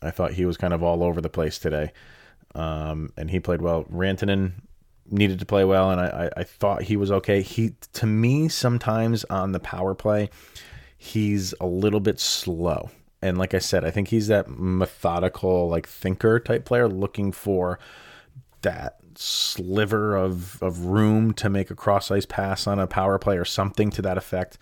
I 0.01 0.11
thought 0.11 0.33
he 0.33 0.45
was 0.45 0.57
kind 0.57 0.73
of 0.73 0.83
all 0.83 1.03
over 1.03 1.21
the 1.21 1.29
place 1.29 1.57
today, 1.59 1.91
um, 2.55 3.11
and 3.17 3.31
he 3.31 3.39
played 3.39 3.61
well. 3.61 3.83
Rantanen 3.85 4.53
needed 5.09 5.39
to 5.39 5.45
play 5.45 5.63
well, 5.63 5.89
and 5.89 6.01
I, 6.01 6.05
I, 6.35 6.41
I 6.41 6.43
thought 6.43 6.83
he 6.83 6.97
was 6.97 7.11
okay. 7.11 7.41
He 7.41 7.75
to 7.93 8.05
me 8.05 8.49
sometimes 8.49 9.23
on 9.25 9.53
the 9.53 9.59
power 9.59 9.95
play, 9.95 10.29
he's 10.97 11.53
a 11.59 11.65
little 11.65 11.99
bit 11.99 12.19
slow. 12.19 12.89
And 13.21 13.37
like 13.37 13.55
I 13.55 13.59
said, 13.59 13.83
I 13.83 13.89
think 13.89 14.09
he's 14.09 14.27
that 14.27 14.47
methodical, 14.47 15.67
like 15.69 15.87
thinker 15.87 16.39
type 16.39 16.65
player 16.65 16.87
looking 16.87 17.31
for 17.31 17.79
that 18.61 18.97
sliver 19.15 20.15
of, 20.15 20.61
of 20.61 20.85
room 20.85 21.33
to 21.33 21.49
make 21.49 21.71
a 21.71 21.75
cross 21.75 22.11
ice 22.11 22.27
pass 22.27 22.67
on 22.67 22.77
a 22.77 22.85
power 22.85 23.17
play 23.17 23.37
or 23.37 23.45
something 23.45 23.89
to 23.89 24.01
that 24.03 24.17
effect, 24.17 24.59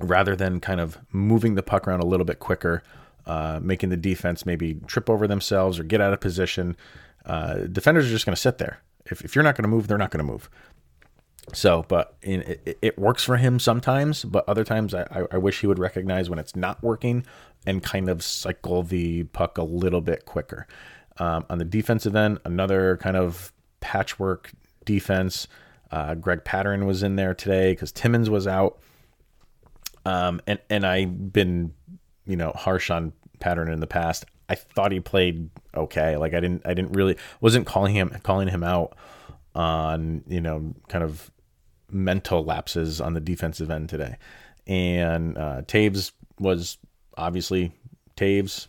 rather 0.00 0.34
than 0.34 0.58
kind 0.58 0.80
of 0.80 0.98
moving 1.12 1.54
the 1.54 1.62
puck 1.62 1.86
around 1.86 2.00
a 2.00 2.06
little 2.06 2.26
bit 2.26 2.40
quicker, 2.40 2.82
uh, 3.26 3.60
making 3.62 3.88
the 3.90 3.96
defense 3.96 4.46
maybe 4.46 4.74
trip 4.86 5.10
over 5.10 5.26
themselves 5.26 5.78
or 5.78 5.84
get 5.84 6.00
out 6.00 6.12
of 6.12 6.20
position. 6.20 6.76
Uh, 7.24 7.54
defenders 7.72 8.06
are 8.06 8.10
just 8.10 8.24
going 8.24 8.34
to 8.34 8.40
sit 8.40 8.58
there 8.58 8.80
if, 9.10 9.22
if 9.22 9.34
you're 9.34 9.44
not 9.44 9.56
going 9.56 9.64
to 9.64 9.68
move, 9.68 9.88
they're 9.88 9.98
not 9.98 10.10
going 10.10 10.24
to 10.24 10.32
move. 10.32 10.50
So, 11.52 11.84
but 11.86 12.16
in, 12.22 12.42
it, 12.42 12.78
it, 12.82 12.98
works 12.98 13.22
for 13.22 13.36
him 13.36 13.60
sometimes, 13.60 14.24
but 14.24 14.48
other 14.48 14.64
times 14.64 14.94
I, 14.94 15.26
I 15.30 15.38
wish 15.38 15.60
he 15.60 15.68
would 15.68 15.78
recognize 15.78 16.28
when 16.28 16.40
it's 16.40 16.56
not 16.56 16.82
working 16.82 17.24
and 17.64 17.82
kind 17.82 18.08
of 18.08 18.22
cycle 18.22 18.82
the 18.82 19.24
puck 19.24 19.56
a 19.56 19.62
little 19.62 20.00
bit 20.00 20.24
quicker. 20.24 20.66
Um, 21.18 21.46
on 21.48 21.58
the 21.58 21.64
defensive 21.64 22.16
end, 22.16 22.40
another 22.44 22.96
kind 22.96 23.16
of 23.16 23.52
patchwork 23.78 24.50
defense. 24.84 25.46
Uh, 25.92 26.16
Greg 26.16 26.42
Pateryn 26.42 26.84
was 26.84 27.04
in 27.04 27.14
there 27.14 27.32
today 27.32 27.72
because 27.72 27.92
Timmins 27.92 28.28
was 28.28 28.48
out. 28.48 28.78
Um, 30.04 30.40
and 30.46 30.58
and 30.68 30.84
I've 30.84 31.32
been, 31.32 31.74
you 32.26 32.36
know, 32.36 32.52
harsh 32.54 32.90
on 32.90 33.12
Pateryn 33.38 33.72
in 33.72 33.80
the 33.80 33.86
past. 33.86 34.24
I 34.48 34.54
thought 34.54 34.92
he 34.92 35.00
played 35.00 35.50
okay. 35.74 36.16
Like 36.16 36.34
I 36.34 36.40
didn't 36.40 36.62
I 36.64 36.74
didn't 36.74 36.92
really 36.92 37.16
wasn't 37.40 37.66
calling 37.66 37.94
him 37.94 38.10
calling 38.22 38.48
him 38.48 38.62
out 38.62 38.96
on, 39.54 40.22
you 40.28 40.40
know, 40.40 40.74
kind 40.88 41.02
of 41.02 41.30
mental 41.90 42.44
lapses 42.44 43.00
on 43.00 43.14
the 43.14 43.20
defensive 43.20 43.70
end 43.70 43.88
today. 43.88 44.16
And 44.66 45.38
uh, 45.38 45.62
Toews 45.62 46.12
was 46.38 46.78
obviously 47.16 47.72
Toews, 48.16 48.66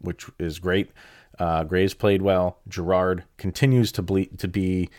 which 0.00 0.26
is 0.38 0.58
great. 0.58 0.90
Uh, 1.38 1.64
Graves 1.64 1.94
played 1.94 2.22
well. 2.22 2.58
Girard 2.68 3.24
continues 3.38 3.92
to 3.92 4.02
ble- 4.02 4.26
to 4.38 4.46
be 4.46 4.90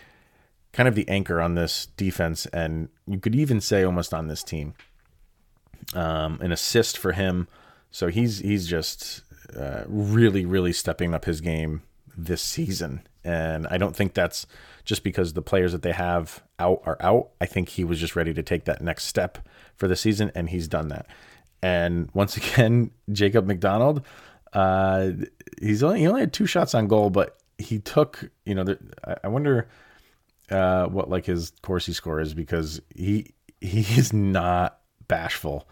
kind 0.72 0.88
of 0.88 0.94
the 0.94 1.08
anchor 1.08 1.40
on 1.40 1.54
this 1.54 1.86
defense, 1.96 2.46
and 2.46 2.88
you 3.06 3.18
could 3.18 3.34
even 3.34 3.60
say 3.60 3.84
almost 3.84 4.12
on 4.12 4.26
this 4.28 4.42
team. 4.42 4.74
Um, 5.94 6.40
an 6.40 6.52
assist 6.52 6.96
for 6.96 7.12
him, 7.12 7.48
so 7.92 8.08
he's 8.08 8.38
he's 8.38 8.66
just 8.66 9.22
uh, 9.56 9.84
really 9.86 10.44
really 10.44 10.72
stepping 10.72 11.14
up 11.14 11.26
his 11.26 11.40
game 11.40 11.82
this 12.16 12.42
season, 12.42 13.06
and 13.24 13.66
I 13.68 13.78
don't 13.78 13.94
think 13.94 14.14
that's 14.14 14.46
just 14.84 15.04
because 15.04 15.34
the 15.34 15.42
players 15.42 15.70
that 15.72 15.82
they 15.82 15.92
have 15.92 16.42
out 16.58 16.82
are 16.84 16.96
out. 17.00 17.30
I 17.40 17.46
think 17.46 17.68
he 17.68 17.84
was 17.84 18.00
just 18.00 18.16
ready 18.16 18.34
to 18.34 18.42
take 18.42 18.64
that 18.64 18.82
next 18.82 19.04
step 19.04 19.38
for 19.76 19.86
the 19.86 19.94
season, 19.94 20.32
and 20.34 20.48
he's 20.48 20.66
done 20.66 20.88
that. 20.88 21.06
And 21.62 22.10
once 22.14 22.36
again, 22.38 22.90
Jacob 23.12 23.46
MacDonald, 23.46 24.02
uh, 24.52 25.10
he's 25.60 25.82
only 25.82 26.00
he 26.00 26.08
only 26.08 26.20
had 26.20 26.32
two 26.32 26.46
shots 26.46 26.74
on 26.74 26.88
goal, 26.88 27.10
but 27.10 27.38
he 27.58 27.78
took 27.78 28.30
you 28.44 28.54
know 28.54 28.64
the, 28.64 28.78
I 29.22 29.28
wonder 29.28 29.68
uh, 30.50 30.86
what 30.86 31.08
like 31.08 31.26
his 31.26 31.52
Corsi 31.62 31.92
score 31.92 32.20
is 32.20 32.34
because 32.34 32.80
he 32.94 33.34
he 33.60 33.80
is 33.98 34.12
not 34.12 34.80
bashful. 35.08 35.68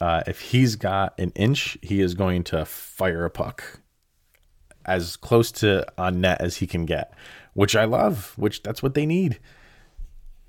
Uh, 0.00 0.22
if 0.26 0.40
he's 0.40 0.76
got 0.76 1.18
an 1.18 1.30
inch, 1.36 1.76
he 1.82 2.00
is 2.00 2.14
going 2.14 2.44
to 2.44 2.64
fire 2.64 3.24
a 3.24 3.30
puck 3.30 3.80
as 4.86 5.16
close 5.16 5.52
to 5.52 5.86
on 5.98 6.20
net 6.20 6.40
as 6.40 6.56
he 6.56 6.66
can 6.66 6.86
get, 6.86 7.12
which 7.54 7.76
I 7.76 7.84
love. 7.84 8.32
Which 8.36 8.62
that's 8.62 8.82
what 8.82 8.94
they 8.94 9.06
need. 9.06 9.38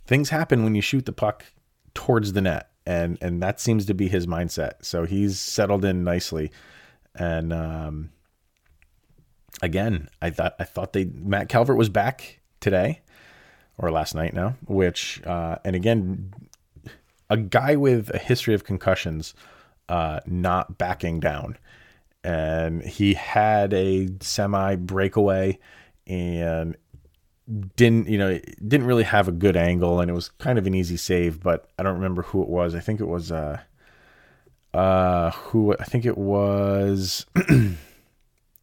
Things 0.05 0.29
happen 0.29 0.63
when 0.63 0.75
you 0.75 0.81
shoot 0.81 1.05
the 1.05 1.11
puck 1.11 1.45
towards 1.93 2.33
the 2.33 2.41
net, 2.41 2.69
and 2.85 3.17
and 3.21 3.41
that 3.43 3.59
seems 3.59 3.85
to 3.85 3.93
be 3.93 4.07
his 4.07 4.25
mindset. 4.25 4.83
So 4.83 5.05
he's 5.05 5.39
settled 5.39 5.83
in 5.83 6.03
nicely, 6.03 6.51
and 7.13 7.51
um, 7.51 8.11
again, 9.61 10.09
I 10.21 10.29
thought 10.29 10.55
I 10.59 10.63
thought 10.63 10.93
they 10.93 11.05
Matt 11.05 11.49
Calvert 11.49 11.77
was 11.77 11.89
back 11.89 12.39
today 12.59 13.01
or 13.77 13.91
last 13.91 14.15
night 14.15 14.33
now, 14.33 14.55
which 14.65 15.21
uh, 15.25 15.57
and 15.65 15.75
again, 15.75 16.33
a 17.31 17.37
guy 17.37 17.75
with 17.75 18.09
a 18.13 18.17
history 18.17 18.53
of 18.53 18.63
concussions, 18.63 19.33
uh, 19.89 20.19
not 20.25 20.77
backing 20.77 21.19
down, 21.19 21.57
and 22.23 22.83
he 22.83 23.13
had 23.13 23.73
a 23.73 24.09
semi 24.19 24.75
breakaway 24.75 25.57
and 26.05 26.75
didn't 27.75 28.07
you 28.07 28.17
know 28.17 28.39
didn't 28.65 28.85
really 28.85 29.03
have 29.03 29.27
a 29.27 29.31
good 29.31 29.57
angle 29.57 29.99
and 29.99 30.09
it 30.09 30.13
was 30.13 30.29
kind 30.29 30.57
of 30.57 30.67
an 30.67 30.73
easy 30.73 30.95
save 30.95 31.41
but 31.41 31.67
i 31.77 31.83
don't 31.83 31.95
remember 31.95 32.21
who 32.21 32.41
it 32.41 32.47
was. 32.47 32.75
I 32.75 32.79
think 32.79 33.01
it 33.01 33.07
was 33.07 33.31
uh 33.31 33.59
uh 34.73 35.31
who 35.31 35.75
i 35.77 35.83
think 35.83 36.05
it 36.05 36.17
was 36.17 37.25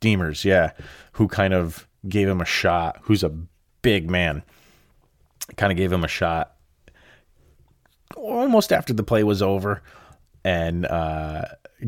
Demers, 0.01 0.45
yeah, 0.45 0.73
who 1.13 1.27
kind 1.27 1.53
of 1.53 1.89
gave 2.09 2.29
him 2.29 2.41
a 2.41 2.45
shot, 2.45 2.99
who's 3.03 3.25
a 3.25 3.35
big 3.83 4.09
man, 4.09 4.45
kind 5.57 5.73
of 5.73 5.77
gave 5.77 5.93
him 5.93 6.05
a 6.05 6.09
shot 6.09 6.58
almost 8.19 8.73
after 8.73 8.93
the 8.93 9.03
play 9.03 9.25
was 9.25 9.43
over. 9.43 9.83
And 10.45 10.87
uh, 10.87 11.43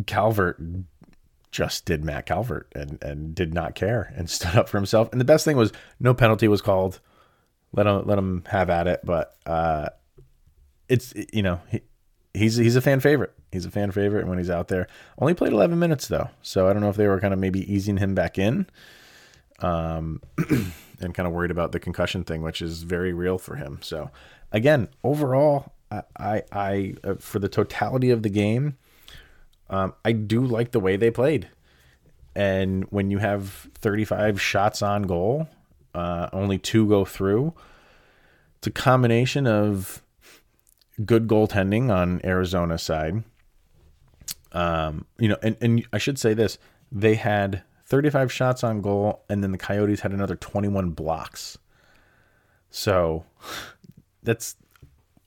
Calvert 0.06 0.60
just 1.50 1.84
did 1.84 2.04
Matt 2.04 2.26
Calvert 2.26 2.70
and, 2.74 3.02
and 3.02 3.34
did 3.34 3.54
not 3.54 3.74
care 3.74 4.12
and 4.16 4.28
stood 4.30 4.56
up 4.56 4.68
for 4.68 4.78
himself. 4.78 5.10
And 5.12 5.20
the 5.20 5.24
best 5.24 5.44
thing 5.44 5.56
was 5.56 5.72
no 5.98 6.14
penalty 6.14 6.48
was 6.48 6.62
called. 6.62 7.00
Let 7.72 7.86
him 7.86 8.06
let 8.06 8.18
him 8.18 8.44
have 8.46 8.70
at 8.70 8.88
it. 8.88 9.00
But 9.04 9.36
uh, 9.46 9.90
it's 10.88 11.14
you 11.32 11.42
know 11.42 11.60
he, 11.68 11.82
he's 12.34 12.56
he's 12.56 12.76
a 12.76 12.80
fan 12.80 13.00
favorite. 13.00 13.32
He's 13.52 13.64
a 13.64 13.70
fan 13.70 13.90
favorite 13.90 14.20
And 14.20 14.28
when 14.28 14.38
he's 14.38 14.50
out 14.50 14.68
there. 14.68 14.86
Only 15.18 15.34
played 15.34 15.52
11 15.52 15.78
minutes 15.78 16.08
though, 16.08 16.30
so 16.42 16.68
I 16.68 16.72
don't 16.72 16.82
know 16.82 16.90
if 16.90 16.96
they 16.96 17.08
were 17.08 17.20
kind 17.20 17.34
of 17.34 17.40
maybe 17.40 17.72
easing 17.72 17.96
him 17.96 18.14
back 18.14 18.38
in, 18.38 18.66
um, 19.58 20.22
and 21.00 21.14
kind 21.14 21.26
of 21.26 21.32
worried 21.32 21.50
about 21.50 21.72
the 21.72 21.80
concussion 21.80 22.24
thing, 22.24 22.42
which 22.42 22.62
is 22.62 22.82
very 22.82 23.12
real 23.12 23.38
for 23.38 23.56
him. 23.56 23.78
So 23.82 24.10
again, 24.52 24.88
overall, 25.02 25.72
I 25.90 26.42
I, 26.52 26.94
uh, 27.04 27.14
for 27.18 27.38
the 27.38 27.48
totality 27.48 28.10
of 28.10 28.22
the 28.22 28.28
game, 28.28 28.76
um, 29.68 29.94
I 30.04 30.12
do 30.12 30.44
like 30.44 30.72
the 30.72 30.80
way 30.80 30.96
they 30.96 31.10
played. 31.10 31.48
And 32.34 32.84
when 32.90 33.10
you 33.10 33.18
have 33.18 33.68
35 33.74 34.40
shots 34.40 34.82
on 34.82 35.02
goal, 35.02 35.48
uh, 35.94 36.28
only 36.32 36.58
two 36.58 36.86
go 36.88 37.04
through. 37.04 37.54
It's 38.58 38.68
a 38.68 38.70
combination 38.70 39.46
of 39.46 40.02
good 41.04 41.26
goaltending 41.26 41.90
on 41.90 42.20
Arizona's 42.24 42.82
side 42.82 43.24
um, 44.52 45.06
you 45.18 45.28
know, 45.28 45.36
and, 45.42 45.56
and 45.60 45.86
I 45.92 45.98
should 45.98 46.18
say 46.18 46.34
this 46.34 46.58
they 46.90 47.14
had 47.14 47.62
35 47.86 48.32
shots 48.32 48.64
on 48.64 48.80
goal, 48.80 49.22
and 49.28 49.42
then 49.42 49.52
the 49.52 49.58
Coyotes 49.58 50.00
had 50.00 50.12
another 50.12 50.36
21 50.36 50.90
blocks. 50.90 51.58
So 52.70 53.24
that's 54.22 54.56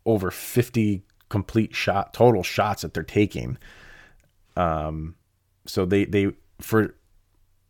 over 0.05 0.31
50 0.31 1.03
complete 1.29 1.73
shot 1.73 2.13
total 2.13 2.43
shots 2.43 2.83
that 2.83 2.93
they're 2.93 3.03
taking. 3.03 3.57
Um, 4.55 5.15
so 5.65 5.85
they 5.85 6.05
they 6.05 6.33
for 6.59 6.95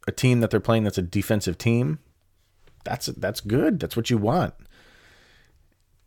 a 0.07 0.11
team 0.11 0.41
that 0.41 0.51
they're 0.51 0.59
playing 0.59 0.83
that's 0.83 0.97
a 0.97 1.03
defensive 1.03 1.57
team, 1.57 1.99
that's 2.83 3.07
that's 3.07 3.39
good. 3.39 3.79
That's 3.79 3.95
what 3.95 4.09
you 4.09 4.17
want. 4.17 4.53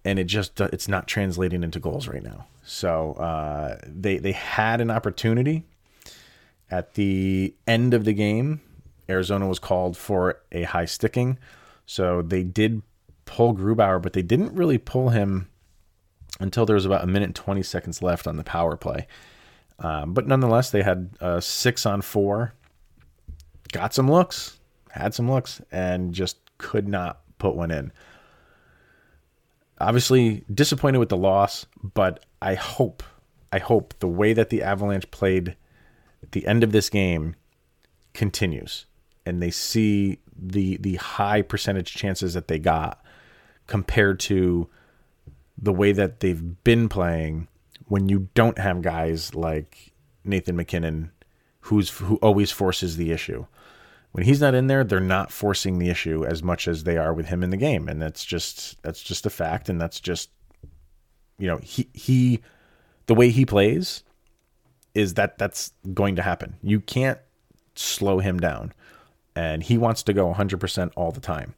And 0.04 0.18
it 0.18 0.24
just 0.24 0.60
it's 0.60 0.86
not 0.86 1.08
translating 1.08 1.62
into 1.62 1.80
goals 1.80 2.06
right 2.08 2.22
now. 2.22 2.46
So 2.62 3.14
uh, 3.14 3.78
they 3.86 4.18
they 4.18 4.32
had 4.32 4.80
an 4.80 4.90
opportunity 4.90 5.64
at 6.70 6.94
the 6.94 7.54
end 7.66 7.94
of 7.94 8.04
the 8.04 8.12
game. 8.12 8.60
Arizona 9.08 9.46
was 9.46 9.58
called 9.58 9.96
for 9.96 10.40
a 10.52 10.64
high 10.64 10.84
sticking, 10.84 11.38
so 11.86 12.22
they 12.22 12.42
did 12.42 12.82
pull 13.24 13.54
Grubauer, 13.54 14.02
but 14.02 14.12
they 14.12 14.22
didn't 14.22 14.54
really 14.54 14.78
pull 14.78 15.10
him 15.10 15.48
until 16.40 16.66
there 16.66 16.74
was 16.74 16.86
about 16.86 17.04
a 17.04 17.06
minute 17.06 17.26
and 17.26 17.34
20 17.34 17.62
seconds 17.62 18.02
left 18.02 18.26
on 18.26 18.36
the 18.36 18.44
power 18.44 18.76
play. 18.76 19.06
Um, 19.78 20.14
but 20.14 20.26
nonetheless, 20.26 20.70
they 20.70 20.82
had 20.82 21.10
uh, 21.20 21.40
six 21.40 21.84
on 21.86 22.02
four, 22.02 22.54
got 23.72 23.94
some 23.94 24.10
looks, 24.10 24.58
had 24.90 25.14
some 25.14 25.30
looks, 25.30 25.60
and 25.70 26.12
just 26.12 26.38
could 26.58 26.88
not 26.88 27.20
put 27.38 27.54
one 27.54 27.70
in 27.70 27.92
obviously 29.80 30.44
disappointed 30.52 30.98
with 30.98 31.08
the 31.08 31.16
loss, 31.16 31.66
but 31.82 32.24
I 32.40 32.54
hope, 32.54 33.02
I 33.52 33.58
hope 33.58 33.94
the 33.98 34.08
way 34.08 34.32
that 34.32 34.50
the 34.50 34.62
Avalanche 34.62 35.10
played 35.10 35.56
at 36.22 36.32
the 36.32 36.46
end 36.46 36.64
of 36.64 36.72
this 36.72 36.88
game 36.88 37.34
continues 38.14 38.86
and 39.26 39.42
they 39.42 39.50
see 39.50 40.18
the 40.38 40.76
the 40.78 40.96
high 40.96 41.42
percentage 41.42 41.94
chances 41.94 42.34
that 42.34 42.48
they 42.48 42.58
got 42.58 43.04
compared 43.66 44.18
to 44.20 44.68
the 45.58 45.72
way 45.72 45.92
that 45.92 46.20
they've 46.20 46.62
been 46.64 46.88
playing 46.88 47.48
when 47.86 48.08
you 48.08 48.28
don't 48.34 48.58
have 48.58 48.82
guys 48.82 49.34
like 49.34 49.92
Nathan 50.24 50.56
MacKinnon 50.56 51.12
who's 51.60 51.90
who 51.90 52.16
always 52.16 52.52
forces 52.52 52.96
the 52.96 53.10
issue 53.10 53.46
when 54.16 54.24
he's 54.24 54.40
not 54.40 54.54
in 54.54 54.66
there, 54.66 54.82
they're 54.82 54.98
not 54.98 55.30
forcing 55.30 55.78
the 55.78 55.90
issue 55.90 56.24
as 56.24 56.42
much 56.42 56.68
as 56.68 56.84
they 56.84 56.96
are 56.96 57.12
with 57.12 57.26
him 57.26 57.42
in 57.42 57.50
the 57.50 57.56
game, 57.58 57.86
and 57.86 58.00
that's 58.00 58.24
just 58.24 58.80
that's 58.80 59.02
just 59.02 59.26
a 59.26 59.30
fact, 59.30 59.68
and 59.68 59.78
that's 59.78 60.00
just 60.00 60.30
you 61.38 61.46
know 61.46 61.58
he 61.58 61.90
he 61.92 62.40
the 63.08 63.14
way 63.14 63.28
he 63.28 63.44
plays 63.44 64.04
is 64.94 65.14
that 65.14 65.36
that's 65.36 65.72
going 65.92 66.16
to 66.16 66.22
happen. 66.22 66.56
You 66.62 66.80
can't 66.80 67.18
slow 67.74 68.18
him 68.18 68.40
down, 68.40 68.72
and 69.34 69.62
he 69.62 69.76
wants 69.76 70.02
to 70.04 70.14
go 70.14 70.32
100% 70.32 70.92
all 70.96 71.12
the 71.12 71.20
time. 71.20 71.54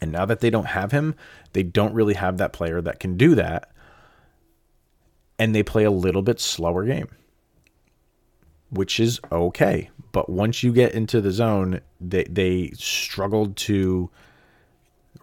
And 0.00 0.12
now 0.12 0.26
that 0.26 0.40
they 0.40 0.50
don't 0.50 0.66
have 0.66 0.92
him, 0.92 1.14
they 1.52 1.62
don't 1.62 1.94
really 1.94 2.14
have 2.14 2.38
that 2.38 2.52
player 2.52 2.80
that 2.80 3.00
can 3.00 3.16
do 3.16 3.34
that, 3.34 3.70
and 5.38 5.54
they 5.54 5.62
play 5.62 5.84
a 5.84 5.90
little 5.90 6.22
bit 6.22 6.40
slower 6.40 6.84
game 6.84 7.08
which 8.74 8.98
is 8.98 9.20
okay. 9.30 9.90
But 10.12 10.28
once 10.28 10.62
you 10.62 10.72
get 10.72 10.92
into 10.92 11.20
the 11.20 11.30
zone, 11.30 11.80
they 12.00 12.24
they 12.24 12.72
struggled 12.74 13.56
to 13.56 14.10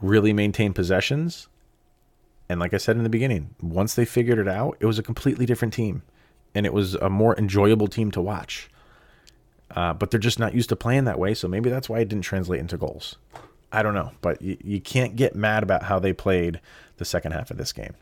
really 0.02 0.34
maintain 0.34 0.74
possessions. 0.74 1.48
And 2.50 2.60
like 2.60 2.74
I 2.74 2.78
said 2.78 2.98
in 2.98 3.04
the 3.04 3.10
beginning, 3.10 3.56
once 3.62 3.96
they 3.96 4.04
figured 4.04 4.40
it 4.40 4.48
out, 4.48 4.78
it 4.80 4.86
was 4.86 5.00
a 5.00 5.04
completely 5.04 5.46
different 5.46 5.74
team, 5.74 6.04
and 6.56 6.66
it 6.66 6.74
was 6.74 6.96
a 6.96 7.10
more 7.10 7.38
enjoyable 7.38 7.88
team 7.88 8.12
to 8.12 8.22
watch. 8.22 8.70
Uh, 9.74 9.94
but 9.94 10.12
they're 10.12 10.20
just 10.20 10.40
not 10.40 10.54
used 10.54 10.68
to 10.68 10.76
playing 10.76 11.06
that 11.06 11.18
way, 11.18 11.34
so 11.34 11.48
maybe 11.48 11.70
that's 11.70 11.88
why 11.88 12.00
it 12.00 12.10
didn't 12.10 12.26
translate 12.26 12.60
into 12.60 12.78
goals. 12.78 13.16
I 13.72 13.84
don't 13.84 13.94
know, 13.94 14.12
but 14.22 14.42
you, 14.42 14.58
you 14.64 14.82
can't 14.82 15.16
get 15.16 15.36
mad 15.36 15.64
about 15.64 15.84
how 15.84 16.00
they 16.00 16.14
played 16.14 16.60
the 16.98 17.06
second 17.06 17.32
half 17.32 17.52
of 17.52 17.58
this 17.58 17.72
game. 17.72 17.94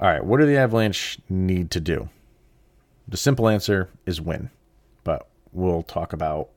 All 0.00 0.08
right, 0.08 0.24
what 0.24 0.40
do 0.40 0.46
the 0.46 0.56
Avalanche 0.56 1.18
need 1.28 1.70
to 1.72 1.80
do? 1.80 2.08
The 3.06 3.16
simple 3.16 3.48
answer 3.48 3.90
is 4.06 4.20
win, 4.20 4.50
but 5.04 5.28
we'll 5.52 5.82
talk 5.82 6.12
about 6.12 6.48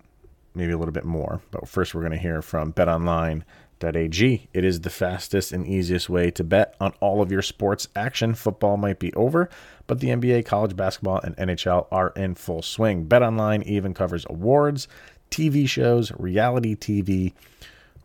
maybe 0.55 0.71
a 0.71 0.77
little 0.77 0.93
bit 0.93 1.05
more. 1.05 1.41
But 1.51 1.67
first, 1.67 1.93
we're 1.93 2.01
going 2.01 2.13
to 2.13 2.17
hear 2.17 2.41
from 2.41 2.73
betonline.ag. 2.73 4.47
It 4.53 4.65
is 4.65 4.81
the 4.81 4.89
fastest 4.89 5.51
and 5.51 5.67
easiest 5.67 6.09
way 6.09 6.31
to 6.31 6.43
bet 6.43 6.75
on 6.79 6.93
all 6.99 7.21
of 7.21 7.31
your 7.31 7.41
sports 7.41 7.87
action. 7.95 8.33
Football 8.33 8.77
might 8.77 8.99
be 8.99 9.13
over, 9.13 9.49
but 9.87 9.99
the 9.99 10.09
NBA, 10.09 10.45
college 10.45 10.75
basketball, 10.75 11.19
and 11.19 11.35
NHL 11.37 11.87
are 11.91 12.13
in 12.15 12.35
full 12.35 12.61
swing. 12.61 13.07
BetOnline 13.07 13.63
even 13.63 13.93
covers 13.93 14.25
awards, 14.29 14.87
TV 15.33 15.67
shows, 15.67 16.11
reality 16.19 16.75
TV, 16.75 17.33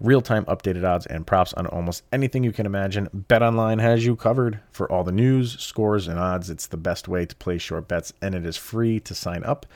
real-time 0.00 0.46
updated 0.46 0.82
odds 0.82 1.04
and 1.04 1.26
props 1.26 1.52
on 1.52 1.66
almost 1.66 2.02
anything 2.10 2.42
you 2.42 2.52
can 2.52 2.64
imagine. 2.64 3.06
BetOnline 3.28 3.82
has 3.82 4.06
you 4.06 4.16
covered 4.16 4.60
for 4.72 4.90
all 4.90 5.04
the 5.04 5.12
news, 5.12 5.58
scores, 5.60 6.08
and 6.08 6.18
odds. 6.18 6.48
It's 6.48 6.66
the 6.66 6.78
best 6.78 7.06
way 7.06 7.26
to 7.26 7.36
play 7.36 7.58
short 7.58 7.86
bets, 7.86 8.14
and 8.22 8.34
it 8.34 8.46
is 8.46 8.56
free 8.56 8.98
to 9.00 9.14
sign 9.14 9.44
up. 9.44 9.66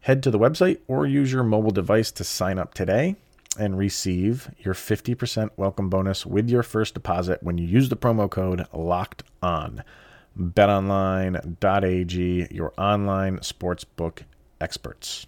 Head 0.00 0.24
to 0.24 0.30
the 0.32 0.40
website 0.40 0.80
or 0.88 1.06
use 1.06 1.30
your 1.30 1.44
mobile 1.44 1.70
device 1.70 2.10
to 2.10 2.24
sign 2.24 2.58
up 2.58 2.74
today 2.74 3.14
and 3.56 3.78
receive 3.78 4.50
your 4.58 4.74
50% 4.74 5.50
welcome 5.56 5.88
bonus 5.88 6.26
with 6.26 6.50
your 6.50 6.64
first 6.64 6.94
deposit 6.94 7.44
when 7.44 7.58
you 7.58 7.66
use 7.68 7.90
the 7.90 7.96
promo 7.96 8.28
code 8.28 8.66
locked 8.72 9.22
on 9.40 9.84
betonline.ag 10.38 11.38
your 12.50 12.74
online 12.76 13.38
sportsbook 13.38 14.18
experts 14.60 15.26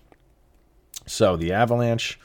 so 1.09 1.37
the 1.37 1.53
avalanche 1.53 2.19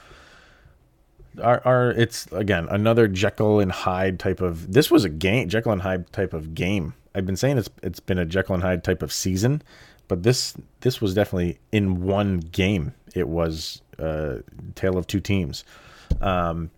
are, 1.41 1.61
are 1.65 1.91
it's 1.91 2.27
again 2.31 2.67
another 2.69 3.07
jekyll 3.07 3.59
and 3.59 3.71
hyde 3.71 4.19
type 4.19 4.39
of 4.41 4.71
this 4.71 4.91
was 4.91 5.03
a 5.03 5.09
game 5.09 5.49
jekyll 5.49 5.71
and 5.71 5.81
hyde 5.81 6.11
type 6.11 6.33
of 6.33 6.53
game. 6.53 6.93
I've 7.15 7.25
been 7.25 7.37
saying 7.37 7.57
it's 7.57 7.69
it's 7.81 7.99
been 7.99 8.17
a 8.17 8.25
jekyll 8.25 8.55
and 8.55 8.63
hyde 8.63 8.83
type 8.83 9.01
of 9.01 9.11
season 9.11 9.61
but 10.07 10.23
this 10.23 10.53
this 10.81 11.01
was 11.01 11.13
definitely 11.13 11.59
in 11.71 12.03
one 12.03 12.39
game. 12.39 12.93
It 13.15 13.27
was 13.27 13.81
a 13.97 14.41
tale 14.75 14.97
of 14.97 15.07
two 15.07 15.19
teams. 15.19 15.63
Um, 16.21 16.71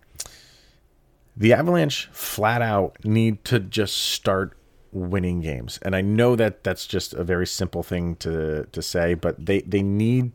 the 1.36 1.54
Avalanche 1.54 2.08
flat 2.12 2.62
out 2.62 3.04
need 3.04 3.44
to 3.46 3.60
just 3.60 3.98
start 3.98 4.58
winning 4.92 5.42
games. 5.42 5.80
And 5.82 5.96
I 5.96 6.02
know 6.02 6.36
that 6.38 6.64
that's 6.64 6.88
just 6.88 7.14
a 7.14 7.24
very 7.24 7.46
simple 7.46 7.84
thing 7.84 8.16
to, 8.18 8.66
to 8.72 8.82
say, 8.82 9.14
but 9.14 9.46
they, 9.46 9.62
they 9.62 9.84
need 9.84 10.32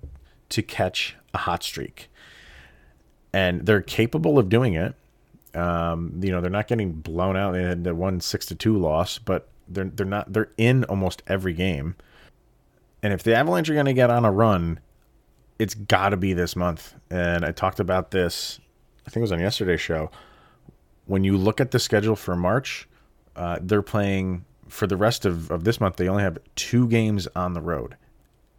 to 0.51 0.63
catch 0.63 1.17
a 1.35 1.39
hot 1.39 1.63
streak. 1.63 2.09
And 3.33 3.65
they're 3.67 3.83
capable 3.83 4.39
of 4.39 4.49
doing 4.49 4.75
it. 4.75 4.95
Um, 5.55 6.21
you 6.23 6.31
know, 6.31 6.41
they're 6.41 6.51
not 6.51 6.69
getting 6.69 6.93
blown 6.93 7.37
out. 7.37 7.53
They 7.53 7.63
had 7.63 7.85
the 7.85 7.95
one 7.95 8.21
six 8.21 8.47
to 8.47 8.55
two 8.55 8.77
loss, 8.77 9.19
but 9.19 9.49
they're 9.69 9.85
they're 9.85 10.07
not 10.07 10.33
they're 10.33 10.51
in 10.57 10.85
almost 10.85 11.23
every 11.27 11.53
game. 11.53 11.97
And 13.03 13.13
if 13.13 13.23
the 13.23 13.35
Avalanche 13.35 13.71
are 13.71 13.75
going 13.75 13.87
to 13.87 13.93
get 13.93 14.11
on 14.11 14.25
a 14.25 14.31
run, 14.31 14.81
it's 15.59 15.75
got 15.75 16.11
to 16.11 16.17
be 16.17 16.33
this 16.33 16.55
month. 16.55 16.95
And 17.11 17.45
I 17.45 17.53
talked 17.53 17.81
about 17.81 18.11
this 18.11 18.61
I 19.07 19.11
think 19.11 19.23
it 19.23 19.23
was 19.23 19.33
on 19.33 19.41
yesterday's 19.41 19.81
show. 19.81 20.11
When 21.07 21.25
you 21.25 21.37
look 21.37 21.61
at 21.61 21.73
the 21.73 21.81
schedule 21.81 22.15
for 22.15 22.37
March, 22.37 22.89
uh, 23.35 23.59
they're 23.61 23.83
playing 23.83 24.45
for 24.69 24.87
the 24.87 24.97
rest 24.97 25.25
of, 25.25 25.51
of 25.51 25.65
this 25.65 25.81
month. 25.81 25.97
They 25.97 26.09
only 26.09 26.23
have 26.23 26.39
two 26.55 26.87
games 26.87 27.27
on 27.35 27.55
the 27.55 27.61
road, 27.61 27.97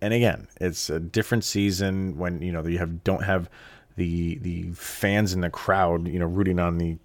and 0.02 0.14
again, 0.14 0.48
it's 0.60 0.90
a 0.90 1.00
different 1.00 1.44
season 1.44 2.18
when 2.18 2.42
you 2.42 2.52
know 2.52 2.66
you 2.66 2.78
have 2.80 3.04
don't 3.04 3.24
have 3.24 3.50
the 3.96 4.38
the 4.40 4.72
fans 4.74 5.34
in 5.34 5.42
the 5.42 5.50
crowd, 5.50 6.08
you 6.08 6.20
know, 6.20 6.26
rooting 6.26 6.60
on 6.60 6.78
the 6.78 6.98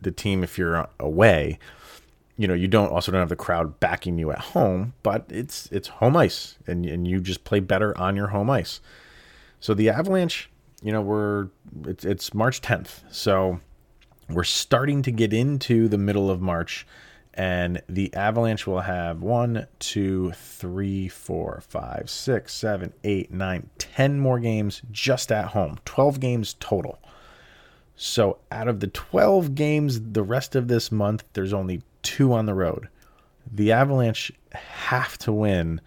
the 0.00 0.10
team 0.10 0.42
if 0.42 0.58
you're 0.58 0.88
away. 0.98 1.58
You 2.36 2.48
know, 2.48 2.54
you 2.54 2.68
don't 2.68 2.90
also 2.90 3.12
don't 3.12 3.20
have 3.20 3.28
the 3.28 3.36
crowd 3.36 3.80
backing 3.80 4.18
you 4.18 4.30
at 4.30 4.38
home, 4.38 4.94
but 5.02 5.26
it's 5.28 5.66
it's 5.72 5.88
home 5.88 6.16
ice, 6.16 6.56
and 6.66 6.86
and 6.86 7.06
you 7.06 7.20
just 7.20 7.44
play 7.44 7.60
better 7.60 7.96
on 7.98 8.16
your 8.16 8.28
home 8.28 8.50
ice. 8.50 8.80
So 9.60 9.74
the 9.74 9.90
Avalanche 9.90 10.50
you 10.82 10.92
know, 10.92 11.00
we're 11.00 11.48
it's 11.84 12.04
it's 12.04 12.34
March 12.34 12.60
10th. 12.60 13.00
So 13.10 13.60
we're 14.28 14.44
starting 14.44 15.02
to 15.02 15.10
get 15.10 15.32
into 15.32 15.88
the 15.88 15.98
middle 15.98 16.30
of 16.30 16.40
March 16.40 16.86
and 17.40 17.80
the 17.88 18.12
Avalanche 18.12 18.66
will 18.66 18.82
have 18.82 19.22
one, 19.22 19.66
two, 19.78 20.30
three, 20.32 21.08
four, 21.08 21.62
five, 21.66 22.10
six, 22.10 22.52
seven, 22.52 22.92
eight, 23.02 23.32
nine, 23.32 23.70
ten 23.78 24.20
more 24.20 24.38
games 24.38 24.82
just 24.92 25.32
at 25.32 25.46
home. 25.46 25.78
12 25.86 26.20
games 26.20 26.54
total. 26.60 26.98
So 27.96 28.36
out 28.52 28.68
of 28.68 28.80
the 28.80 28.88
12 28.88 29.54
games 29.54 30.12
the 30.12 30.22
rest 30.22 30.54
of 30.54 30.68
this 30.68 30.92
month, 30.92 31.24
there's 31.32 31.54
only 31.54 31.80
two 32.02 32.34
on 32.34 32.44
the 32.44 32.52
road. 32.52 32.88
The 33.50 33.72
Avalanche 33.72 34.30
have 34.52 35.16
to 35.20 35.32
win 35.32 35.80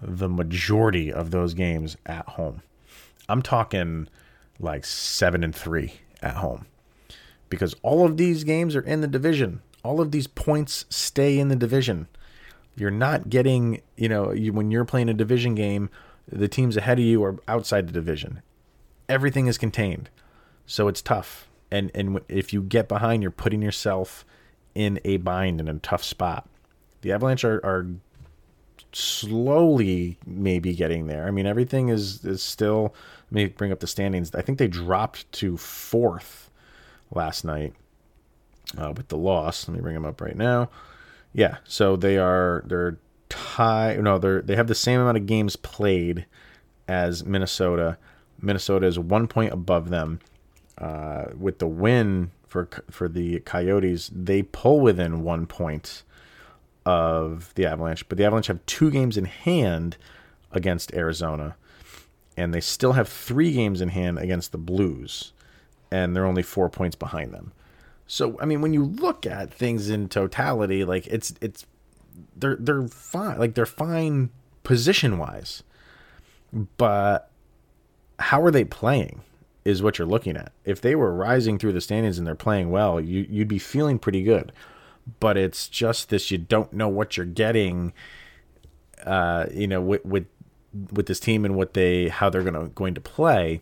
the 0.00 0.30
majority 0.30 1.12
of 1.12 1.30
those 1.30 1.52
games 1.52 1.98
at 2.06 2.26
home. 2.26 2.62
I'm 3.28 3.42
talking 3.42 4.08
like 4.58 4.86
seven 4.86 5.44
and 5.44 5.54
three 5.54 5.92
at 6.22 6.36
home 6.36 6.64
because 7.50 7.74
all 7.82 8.06
of 8.06 8.16
these 8.16 8.44
games 8.44 8.74
are 8.74 8.80
in 8.80 9.02
the 9.02 9.06
division. 9.06 9.60
All 9.82 10.00
of 10.00 10.10
these 10.10 10.26
points 10.26 10.84
stay 10.88 11.38
in 11.38 11.48
the 11.48 11.56
division. 11.56 12.08
You're 12.76 12.90
not 12.90 13.30
getting, 13.30 13.82
you 13.96 14.08
know, 14.08 14.32
you, 14.32 14.52
when 14.52 14.70
you're 14.70 14.84
playing 14.84 15.08
a 15.08 15.14
division 15.14 15.54
game, 15.54 15.90
the 16.30 16.48
teams 16.48 16.76
ahead 16.76 16.98
of 16.98 17.04
you 17.04 17.22
are 17.24 17.36
outside 17.48 17.86
the 17.86 17.92
division. 17.92 18.42
Everything 19.08 19.46
is 19.46 19.58
contained, 19.58 20.08
so 20.66 20.86
it's 20.88 21.02
tough. 21.02 21.48
And 21.70 21.90
and 21.94 22.20
if 22.28 22.52
you 22.52 22.62
get 22.62 22.88
behind, 22.88 23.22
you're 23.22 23.30
putting 23.30 23.62
yourself 23.62 24.24
in 24.74 25.00
a 25.04 25.16
bind 25.18 25.60
in 25.60 25.68
a 25.68 25.78
tough 25.78 26.04
spot. 26.04 26.48
The 27.02 27.12
Avalanche 27.12 27.44
are, 27.44 27.64
are 27.64 27.86
slowly 28.92 30.18
maybe 30.26 30.74
getting 30.74 31.06
there. 31.06 31.26
I 31.26 31.30
mean, 31.30 31.46
everything 31.46 31.88
is 31.88 32.24
is 32.24 32.42
still. 32.42 32.94
Let 33.30 33.34
me 33.34 33.46
bring 33.46 33.72
up 33.72 33.80
the 33.80 33.86
standings. 33.86 34.34
I 34.34 34.42
think 34.42 34.58
they 34.58 34.68
dropped 34.68 35.30
to 35.32 35.56
fourth 35.56 36.50
last 37.12 37.44
night 37.44 37.74
uh, 38.76 38.92
with 38.96 39.08
the 39.08 39.16
loss. 39.16 39.68
Let 39.68 39.76
me 39.76 39.82
bring 39.82 39.94
them 39.94 40.04
up 40.04 40.20
right 40.20 40.36
now. 40.36 40.70
Yeah, 41.32 41.58
so 41.64 41.96
they 41.96 42.18
are 42.18 42.64
they're 42.66 42.98
tie. 43.28 43.96
No, 43.96 44.18
they're 44.18 44.42
they 44.42 44.56
have 44.56 44.66
the 44.66 44.74
same 44.74 45.00
amount 45.00 45.16
of 45.16 45.26
games 45.26 45.56
played 45.56 46.26
as 46.88 47.24
Minnesota. 47.24 47.98
Minnesota 48.40 48.86
is 48.86 48.98
one 48.98 49.26
point 49.28 49.52
above 49.52 49.90
them. 49.90 50.20
Uh, 50.78 51.26
with 51.38 51.58
the 51.58 51.66
win 51.66 52.30
for 52.46 52.68
for 52.90 53.08
the 53.08 53.40
Coyotes, 53.40 54.10
they 54.14 54.42
pull 54.42 54.80
within 54.80 55.22
one 55.22 55.46
point 55.46 56.02
of 56.86 57.52
the 57.54 57.66
Avalanche, 57.66 58.08
but 58.08 58.18
the 58.18 58.24
Avalanche 58.24 58.46
have 58.46 58.64
two 58.66 58.90
games 58.90 59.16
in 59.16 59.26
hand 59.26 59.96
against 60.50 60.92
Arizona, 60.94 61.56
and 62.36 62.52
they 62.52 62.60
still 62.60 62.92
have 62.92 63.08
three 63.08 63.52
games 63.52 63.80
in 63.80 63.90
hand 63.90 64.18
against 64.18 64.52
the 64.52 64.58
Blues, 64.58 65.32
and 65.90 66.16
they're 66.16 66.26
only 66.26 66.42
four 66.42 66.68
points 66.68 66.96
behind 66.96 67.32
them. 67.32 67.52
So, 68.10 68.36
I 68.40 68.44
mean, 68.44 68.60
when 68.60 68.74
you 68.74 68.84
look 68.84 69.24
at 69.24 69.52
things 69.52 69.88
in 69.88 70.08
totality, 70.08 70.84
like 70.84 71.06
it's 71.06 71.34
it's 71.40 71.66
they're 72.36 72.56
they're 72.56 72.88
fine, 72.88 73.38
like 73.38 73.54
they're 73.54 73.66
fine 73.66 74.30
position 74.64 75.18
wise, 75.18 75.62
but 76.76 77.30
how 78.18 78.42
are 78.42 78.50
they 78.50 78.64
playing? 78.64 79.22
Is 79.64 79.82
what 79.82 79.98
you're 79.98 80.08
looking 80.08 80.36
at. 80.36 80.52
If 80.64 80.80
they 80.80 80.94
were 80.94 81.14
rising 81.14 81.58
through 81.58 81.74
the 81.74 81.82
standings 81.82 82.18
and 82.18 82.26
they're 82.26 82.34
playing 82.34 82.70
well, 82.70 82.98
you, 82.98 83.26
you'd 83.28 83.46
be 83.46 83.58
feeling 83.58 83.98
pretty 83.98 84.22
good 84.22 84.52
but 85.18 85.36
it's 85.36 85.68
just 85.68 86.10
this 86.10 86.30
you 86.30 86.38
don't 86.38 86.72
know 86.72 86.88
what 86.88 87.16
you're 87.16 87.26
getting 87.26 87.92
uh, 89.04 89.46
you 89.52 89.66
know 89.66 89.80
with, 89.80 90.04
with 90.04 90.26
with 90.92 91.06
this 91.06 91.18
team 91.18 91.44
and 91.44 91.56
what 91.56 91.74
they 91.74 92.08
how 92.08 92.30
they're 92.30 92.42
gonna 92.42 92.68
going 92.68 92.94
to 92.94 93.00
play 93.00 93.60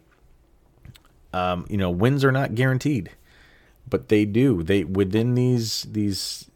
um, 1.33 1.65
you 1.71 1.77
know 1.77 1.91
wins 1.91 2.25
are 2.25 2.33
not 2.33 2.55
guaranteed 2.55 3.11
but 3.89 4.09
they 4.09 4.25
do 4.25 4.63
they 4.63 4.85
within 4.85 5.35
these 5.35 5.87
these 5.91 6.51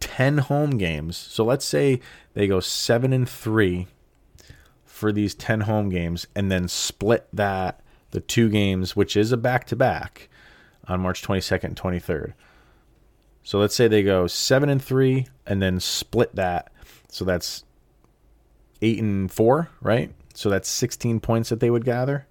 10 0.00 0.38
home 0.38 0.78
games 0.78 1.16
so 1.16 1.44
let's 1.44 1.64
say 1.64 2.00
they 2.34 2.46
go 2.46 2.60
7 2.60 3.12
and 3.12 3.28
3 3.28 3.86
for 4.84 5.12
these 5.12 5.34
10 5.34 5.62
home 5.62 5.88
games 5.88 6.26
and 6.34 6.50
then 6.50 6.68
split 6.68 7.26
that 7.32 7.80
the 8.10 8.20
two 8.20 8.48
games 8.48 8.96
which 8.96 9.16
is 9.16 9.32
a 9.32 9.36
back 9.36 9.64
to 9.66 9.76
back 9.76 10.28
on 10.86 11.00
March 11.00 11.22
22nd 11.22 11.64
and 11.64 11.76
23rd 11.76 12.32
so 13.48 13.58
let's 13.58 13.74
say 13.74 13.88
they 13.88 14.02
go 14.02 14.26
seven 14.26 14.68
and 14.68 14.84
three 14.84 15.26
and 15.46 15.62
then 15.62 15.80
split 15.80 16.36
that. 16.36 16.70
So 17.08 17.24
that's 17.24 17.64
eight 18.82 19.00
and 19.00 19.32
four, 19.32 19.70
right? 19.80 20.12
So 20.34 20.50
that's 20.50 20.68
16 20.68 21.20
points 21.20 21.48
that 21.48 21.58
they 21.58 21.70
would 21.70 21.86
gather 21.86 22.26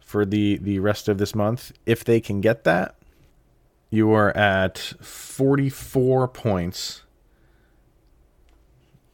for 0.00 0.24
the, 0.24 0.56
the 0.56 0.78
rest 0.78 1.08
of 1.08 1.18
this 1.18 1.34
month. 1.34 1.72
If 1.84 2.04
they 2.04 2.20
can 2.20 2.40
get 2.40 2.64
that, 2.64 2.94
you 3.92 4.10
are 4.12 4.34
at 4.34 4.78
44 4.78 6.26
points 6.28 7.02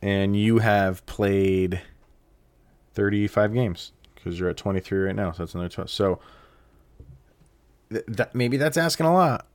and 0.00 0.36
you 0.36 0.58
have 0.58 1.04
played 1.04 1.82
35 2.94 3.54
games 3.54 3.90
because 4.14 4.38
you're 4.38 4.48
at 4.48 4.56
23 4.56 5.00
right 5.00 5.16
now. 5.16 5.32
So 5.32 5.42
that's 5.42 5.54
another 5.54 5.68
12. 5.68 5.90
So 5.90 6.20
th- 7.90 8.04
that 8.06 8.36
maybe 8.36 8.56
that's 8.56 8.76
asking 8.76 9.06
a 9.06 9.12
lot 9.12 9.46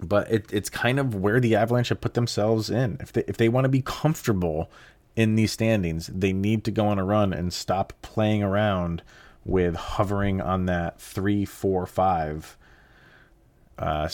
but 0.00 0.30
it, 0.30 0.52
it's 0.52 0.68
kind 0.68 0.98
of 0.98 1.14
where 1.14 1.40
the 1.40 1.54
Avalanche 1.54 1.88
have 1.88 2.00
put 2.00 2.14
themselves 2.14 2.68
in. 2.68 2.98
If 3.00 3.12
they 3.12 3.22
if 3.28 3.36
they 3.36 3.48
want 3.48 3.66
to 3.66 3.68
be 3.68 3.82
comfortable 3.82 4.68
in 5.14 5.36
these 5.36 5.52
standings, 5.52 6.08
they 6.08 6.32
need 6.32 6.64
to 6.64 6.70
go 6.70 6.88
on 6.88 6.98
a 6.98 7.04
run 7.04 7.32
and 7.32 7.52
stop 7.52 7.92
playing 8.02 8.42
around 8.42 9.02
with 9.44 9.76
hovering 9.76 10.40
on 10.40 10.66
that 10.66 11.00
three, 11.00 11.44
four, 11.44 11.86
five 11.86 12.58
uh, 13.78 14.08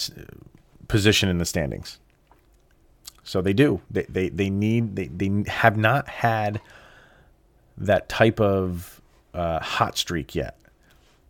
position 0.89 1.29
in 1.29 1.39
the 1.39 1.45
standings. 1.45 1.99
So 3.23 3.43
they 3.43 3.53
do. 3.53 3.81
They 3.91 4.05
they, 4.09 4.29
they 4.31 4.51
need 4.51 4.97
they, 4.97 5.09
they 5.09 5.45
have 5.51 5.77
not 5.77 6.09
had 6.09 6.61
that 7.77 8.09
type 8.09 8.41
of 8.41 9.01
uh, 9.35 9.61
hot 9.61 9.99
streak 9.99 10.35
yet, 10.35 10.59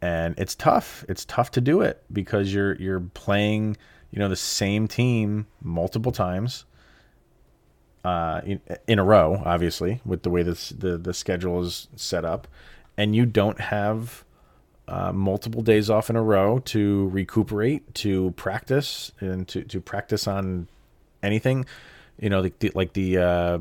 and 0.01 0.39
it's 0.39 0.55
tough. 0.55 1.05
It's 1.09 1.25
tough 1.25 1.51
to 1.53 1.61
do 1.61 1.81
it 1.81 2.03
because 2.13 2.55
you're 2.55 2.77
you're 2.77 3.01
playing 3.01 3.77
you 4.11 4.19
know 4.21 4.29
the 4.29 4.37
same 4.37 4.87
team 4.87 5.47
multiple 5.61 6.13
times 6.13 6.65
uh, 8.05 8.41
in, 8.45 8.61
in 8.87 8.99
a 8.99 9.05
row, 9.05 9.43
obviously 9.45 10.01
with 10.05 10.23
the 10.23 10.31
way 10.31 10.43
this 10.43 10.71
the 10.71 10.97
the 10.97 11.13
schedule 11.13 11.61
is 11.63 11.89
set 11.97 12.25
up, 12.25 12.47
and 12.97 13.15
you 13.15 13.27
don't 13.27 13.61
have 13.61 14.25
uh, 14.89 15.13
multiple 15.13 15.61
days 15.61 15.91
off 15.91 16.09
in 16.09 16.17
a 16.17 16.23
row 16.23 16.61
to 16.61 17.09
recuperate, 17.11 17.95
to 17.95 18.31
practice, 18.33 19.13
and 19.21 19.47
to, 19.49 19.63
to 19.65 19.81
practice 19.81 20.27
on 20.27 20.67
anything. 21.23 21.67
You 22.19 22.31
know, 22.31 22.43
the, 22.43 22.53
the, 22.59 22.73
like 22.75 22.95
the 22.95 23.19
uh, 23.19 23.59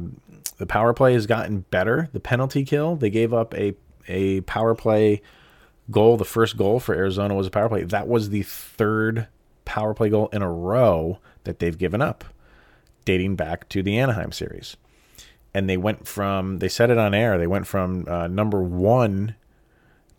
the 0.57 0.65
power 0.65 0.93
play 0.93 1.13
has 1.13 1.27
gotten 1.27 1.65
better. 1.69 2.09
The 2.13 2.19
penalty 2.19 2.63
kill 2.63 2.95
they 2.95 3.09
gave 3.09 3.33
up 3.33 3.53
a 3.55 3.75
a 4.07 4.41
power 4.41 4.73
play 4.73 5.21
goal. 5.91 6.17
The 6.17 6.25
first 6.25 6.57
goal 6.57 6.79
for 6.79 6.95
Arizona 6.95 7.35
was 7.35 7.47
a 7.47 7.51
power 7.51 7.69
play. 7.69 7.83
That 7.83 8.07
was 8.07 8.29
the 8.29 8.43
third 8.43 9.27
power 9.65 9.93
play 9.93 10.09
goal 10.09 10.29
in 10.31 10.41
a 10.41 10.51
row 10.51 11.19
that 11.43 11.59
they've 11.59 11.77
given 11.77 12.01
up, 12.01 12.23
dating 13.05 13.35
back 13.35 13.67
to 13.69 13.83
the 13.83 13.99
Anaheim 13.99 14.31
series. 14.31 14.77
And 15.53 15.69
they 15.69 15.77
went 15.77 16.07
from 16.07 16.59
they 16.59 16.69
said 16.69 16.89
it 16.89 16.97
on 16.97 17.13
air. 17.13 17.37
They 17.37 17.47
went 17.47 17.67
from 17.67 18.05
uh, 18.07 18.27
number 18.27 18.61
one 18.61 19.35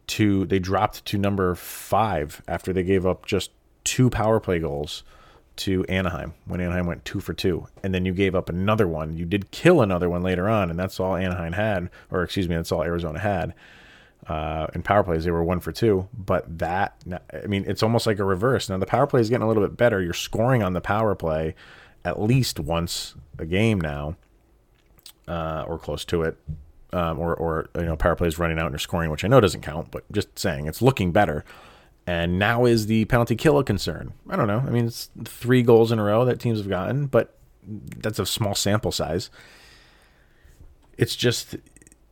to 0.09 0.45
they 0.47 0.59
dropped 0.59 1.05
to 1.07 1.19
number 1.19 1.55
five 1.55 2.43
after 2.49 2.73
they 2.73 2.83
gave 2.83 3.07
up 3.07 3.27
just 3.27 3.51
two 3.85 4.11
power 4.11 4.41
play 4.41 4.59
goals 4.59 5.03
to 5.57 5.85
Anaheim 5.87 6.35
when 6.47 6.61
Anaheim 6.61 6.87
went 6.87 7.05
two 7.05 7.21
for 7.21 7.33
two, 7.33 7.67
and 7.83 7.93
then 7.93 8.05
you 8.05 8.13
gave 8.13 8.35
up 8.35 8.49
another 8.49 8.87
one. 8.87 9.17
You 9.17 9.25
did 9.25 9.51
kill 9.51 9.83
another 9.83 10.09
one 10.09 10.23
later 10.23 10.49
on, 10.49 10.71
and 10.71 10.79
that's 10.79 11.01
all 11.01 11.17
Anaheim 11.17 11.53
had, 11.53 11.91
or 12.11 12.23
excuse 12.23 12.49
me, 12.49 12.55
that's 12.55 12.71
all 12.71 12.83
Arizona 12.83 13.19
had. 13.19 13.55
Uh, 14.27 14.67
in 14.75 14.83
power 14.83 15.03
plays, 15.03 15.25
they 15.25 15.31
were 15.31 15.43
one 15.43 15.59
for 15.59 15.73
two, 15.73 16.09
but 16.13 16.59
that 16.59 17.03
I 17.33 17.47
mean, 17.47 17.65
it's 17.67 17.83
almost 17.83 18.07
like 18.07 18.19
a 18.19 18.25
reverse. 18.25 18.69
Now 18.69 18.79
the 18.79 18.87
power 18.87 19.07
play 19.07 19.21
is 19.21 19.31
getting 19.31 19.45
a 19.45 19.49
little 19.49 19.63
bit 19.63 19.77
better. 19.77 20.03
You're 20.03 20.13
scoring 20.13 20.63
on 20.63 20.75
the 20.75 20.81
power 20.81 21.15
play 21.15 21.55
at 22.05 22.21
least 22.21 22.61
once 22.61 23.15
a 23.39 23.47
game 23.47 23.81
now, 23.81 24.17
uh, 25.27 25.65
or 25.67 25.79
close 25.79 26.05
to 26.07 26.23
it. 26.23 26.37
Um, 26.91 27.19
or, 27.19 27.35
or 27.35 27.69
you 27.77 27.85
know, 27.85 27.97
power 27.97 28.17
plays 28.17 28.39
running 28.39 28.59
out 28.59 28.65
and 28.65 28.73
you're 28.73 28.79
scoring, 28.79 29.11
which 29.11 29.23
I 29.23 29.29
know 29.29 29.41
doesn't 29.41 29.61
count, 29.61 29.91
but 29.91 30.11
just 30.11 30.39
saying 30.39 30.67
it's 30.67 30.81
looking 30.81 31.13
better. 31.13 31.45
And 32.07 32.39
now 32.39 32.65
is 32.65 32.87
the 32.87 33.05
penalty 33.05 33.37
kill 33.37 33.59
a 33.59 33.65
concern? 33.65 34.15
I 34.31 34.37
don't 34.37 34.47
know. 34.47 34.65
I 34.67 34.71
mean, 34.71 34.87
it's 34.87 35.11
three 35.25 35.63
goals 35.63 35.93
in 35.93 35.99
a 35.99 36.03
row 36.03 36.25
that 36.25 36.41
teams 36.41 36.59
have 36.59 36.69
gotten, 36.69 37.05
but 37.07 37.37
that's 37.99 38.19
a 38.19 38.25
small 38.25 38.55
sample 38.55 38.93
size. 38.93 39.29
It's 40.97 41.15
just 41.15 41.57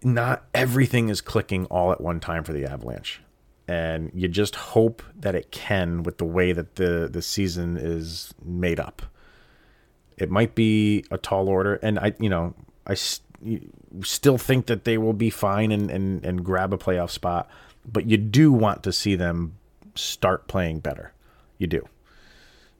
not 0.02 0.44
everything 0.54 1.08
is 1.08 1.22
clicking 1.22 1.64
all 1.66 1.92
at 1.92 2.00
one 2.02 2.20
time 2.20 2.44
for 2.44 2.52
the 2.52 2.66
Avalanche. 2.66 3.22
And 3.66 4.10
you 4.14 4.28
just 4.28 4.54
hope 4.54 5.02
that 5.18 5.34
it 5.34 5.50
can 5.50 6.02
with 6.02 6.18
the 6.18 6.26
way 6.26 6.52
that 6.52 6.76
the, 6.76 7.08
the 7.10 7.22
season 7.22 7.78
is 7.78 8.34
made 8.44 8.78
up. 8.78 9.00
It 10.18 10.30
might 10.30 10.54
be 10.54 11.04
a 11.10 11.16
tall 11.16 11.48
order. 11.48 11.76
And 11.76 11.98
I, 11.98 12.14
you 12.20 12.28
know, 12.28 12.54
I 12.86 12.94
still 14.02 14.38
think 14.38 14.66
that 14.66 14.84
they 14.84 14.98
will 14.98 15.12
be 15.12 15.30
fine 15.30 15.72
and, 15.72 15.90
and, 15.90 16.24
and 16.24 16.44
grab 16.44 16.72
a 16.72 16.78
playoff 16.78 17.10
spot, 17.10 17.48
but 17.90 18.06
you 18.06 18.16
do 18.16 18.52
want 18.52 18.82
to 18.82 18.92
see 18.92 19.14
them 19.14 19.56
start 19.94 20.48
playing 20.48 20.80
better. 20.80 21.12
You 21.58 21.66
do. 21.66 21.88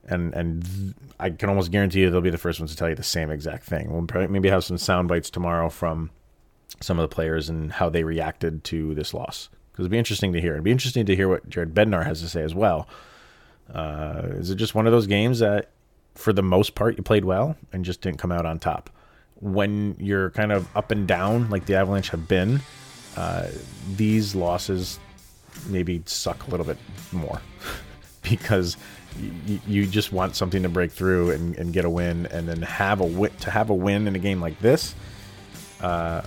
And 0.09 0.35
and 0.35 0.95
I 1.19 1.31
can 1.31 1.49
almost 1.49 1.73
guarantee 1.73 2.01
you 2.01 2.11
they'll 2.11 2.21
be 2.21 2.31
the 2.31 2.39
first 2.39 2.61
ones 2.61 2.71
to 2.71 2.77
tell 2.77 2.89
you 2.89 2.95
the 2.95 3.03
same 3.03 3.31
exact 3.31 3.65
thing. 3.65 3.91
We'll 3.91 4.07
probably 4.07 4.29
maybe 4.29 4.51
have 4.51 4.65
some 4.65 4.79
sound 4.79 5.09
bites 5.09 5.31
tomorrow 5.31 5.69
from 5.69 6.11
some 6.81 6.99
of 6.99 7.09
the 7.09 7.15
players 7.15 7.49
and 7.49 7.73
how 7.73 7.89
they 7.89 8.05
reacted 8.05 8.63
to 8.65 8.95
this 8.95 9.15
loss. 9.15 9.49
Because 9.73 9.85
it'd 9.85 9.91
be 9.91 9.99
interesting 9.99 10.33
to 10.33 10.41
hear. 10.41 10.53
It'd 10.53 10.65
be 10.65 10.71
interesting 10.71 11.07
to 11.07 11.17
hear 11.17 11.29
what 11.29 11.49
Jared 11.49 11.75
Bednar 11.75 12.05
has 12.05 12.21
to 12.21 12.29
say 12.29 12.43
as 12.43 12.55
well. 12.55 12.89
Uh, 13.73 14.29
is 14.31 14.51
it 14.51 14.57
just 14.57 14.75
one 14.75 14.87
of 14.87 14.93
those 14.93 15.07
games 15.07 15.41
that, 15.41 15.71
for 16.15 16.33
the 16.33 16.43
most 16.43 16.75
part, 16.75 16.97
you 16.97 17.03
played 17.03 17.25
well 17.25 17.57
and 17.73 17.85
just 17.85 18.01
didn't 18.01 18.19
come 18.19 18.33
out 18.33 18.47
on 18.47 18.59
top? 18.59 18.91
When 19.41 19.97
you're 19.99 20.31
kind 20.31 20.51
of 20.53 20.69
up 20.77 20.91
and 20.91 21.07
down, 21.07 21.51
like 21.51 21.67
the 21.67 21.75
Avalanche 21.75 22.09
have 22.11 22.27
been, 22.27 22.61
uh, 23.17 23.49
these 23.97 24.35
losses 24.35 24.99
maybe 25.69 26.03
suck 26.07 26.47
a 26.47 26.51
little 26.51 26.67
bit 26.67 26.79
more 27.13 27.41
because 28.23 28.77
y- 29.49 29.61
you 29.67 29.87
just 29.87 30.13
want 30.13 30.37
something 30.37 30.63
to 30.63 30.69
break 30.69 30.91
through 30.93 31.31
and, 31.33 31.57
and 31.57 31.73
get 31.73 31.85
a 31.85 31.91
win, 31.91 32.27
and 32.27 32.49
then 32.49 32.63
have 32.63 33.01
a 33.01 33.05
win 33.05 33.31
to 33.41 33.51
have 33.51 33.71
a 33.71 33.75
win 33.75 34.07
in 34.07 34.17
a 34.17 34.19
game 34.19 34.41
like 34.41 34.59
this. 34.61 34.95
Uh, 35.81 36.23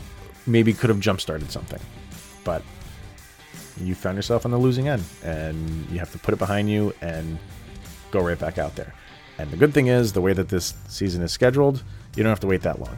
maybe 0.46 0.74
could 0.74 0.90
have 0.90 1.00
jump 1.00 1.20
started 1.20 1.52
something, 1.52 1.80
but 2.44 2.62
you 3.82 3.96
found 3.96 4.16
yourself 4.16 4.46
on 4.46 4.52
the 4.52 4.58
losing 4.58 4.88
end, 4.88 5.04
and 5.24 5.90
you 5.90 5.98
have 6.00 6.12
to 6.12 6.20
put 6.20 6.34
it 6.34 6.38
behind 6.38 6.70
you 6.70 6.94
and 7.02 7.40
go 8.12 8.20
right 8.20 8.38
back 8.40 8.58
out 8.58 8.76
there. 8.76 8.94
And 9.40 9.50
the 9.52 9.58
good 9.58 9.74
thing 9.74 9.88
is, 9.88 10.12
the 10.12 10.22
way 10.22 10.34
that 10.34 10.50
this 10.50 10.74
season 10.90 11.24
is 11.24 11.32
scheduled, 11.32 11.82
you 12.16 12.24
don't 12.24 12.30
have 12.30 12.42
to 12.42 12.48
wait 12.48 12.62
that 12.64 12.80
long. 12.80 12.98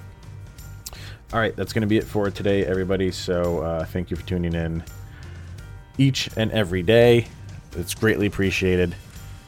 All 1.31 1.39
right, 1.39 1.55
that's 1.55 1.71
going 1.71 1.81
to 1.81 1.87
be 1.87 1.97
it 1.97 2.03
for 2.03 2.31
today, 2.31 2.65
everybody. 2.65 3.11
So 3.11 3.59
uh, 3.59 3.85
thank 3.85 4.09
you 4.09 4.17
for 4.17 4.25
tuning 4.25 4.53
in 4.53 4.83
each 5.99 6.29
and 6.35 6.51
every 6.51 6.81
day. 6.81 7.27
It's 7.77 7.93
greatly 7.93 8.25
appreciated. 8.25 8.95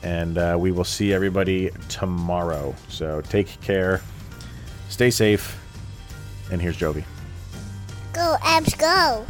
And 0.03 0.37
uh, 0.37 0.55
we 0.59 0.71
will 0.71 0.83
see 0.83 1.13
everybody 1.13 1.71
tomorrow. 1.89 2.75
So 2.89 3.21
take 3.21 3.59
care, 3.61 4.01
stay 4.89 5.09
safe, 5.09 5.59
and 6.51 6.61
here's 6.61 6.77
Jovi. 6.77 7.03
Go, 8.13 8.35
Avs, 8.41 8.77
go. 8.77 9.25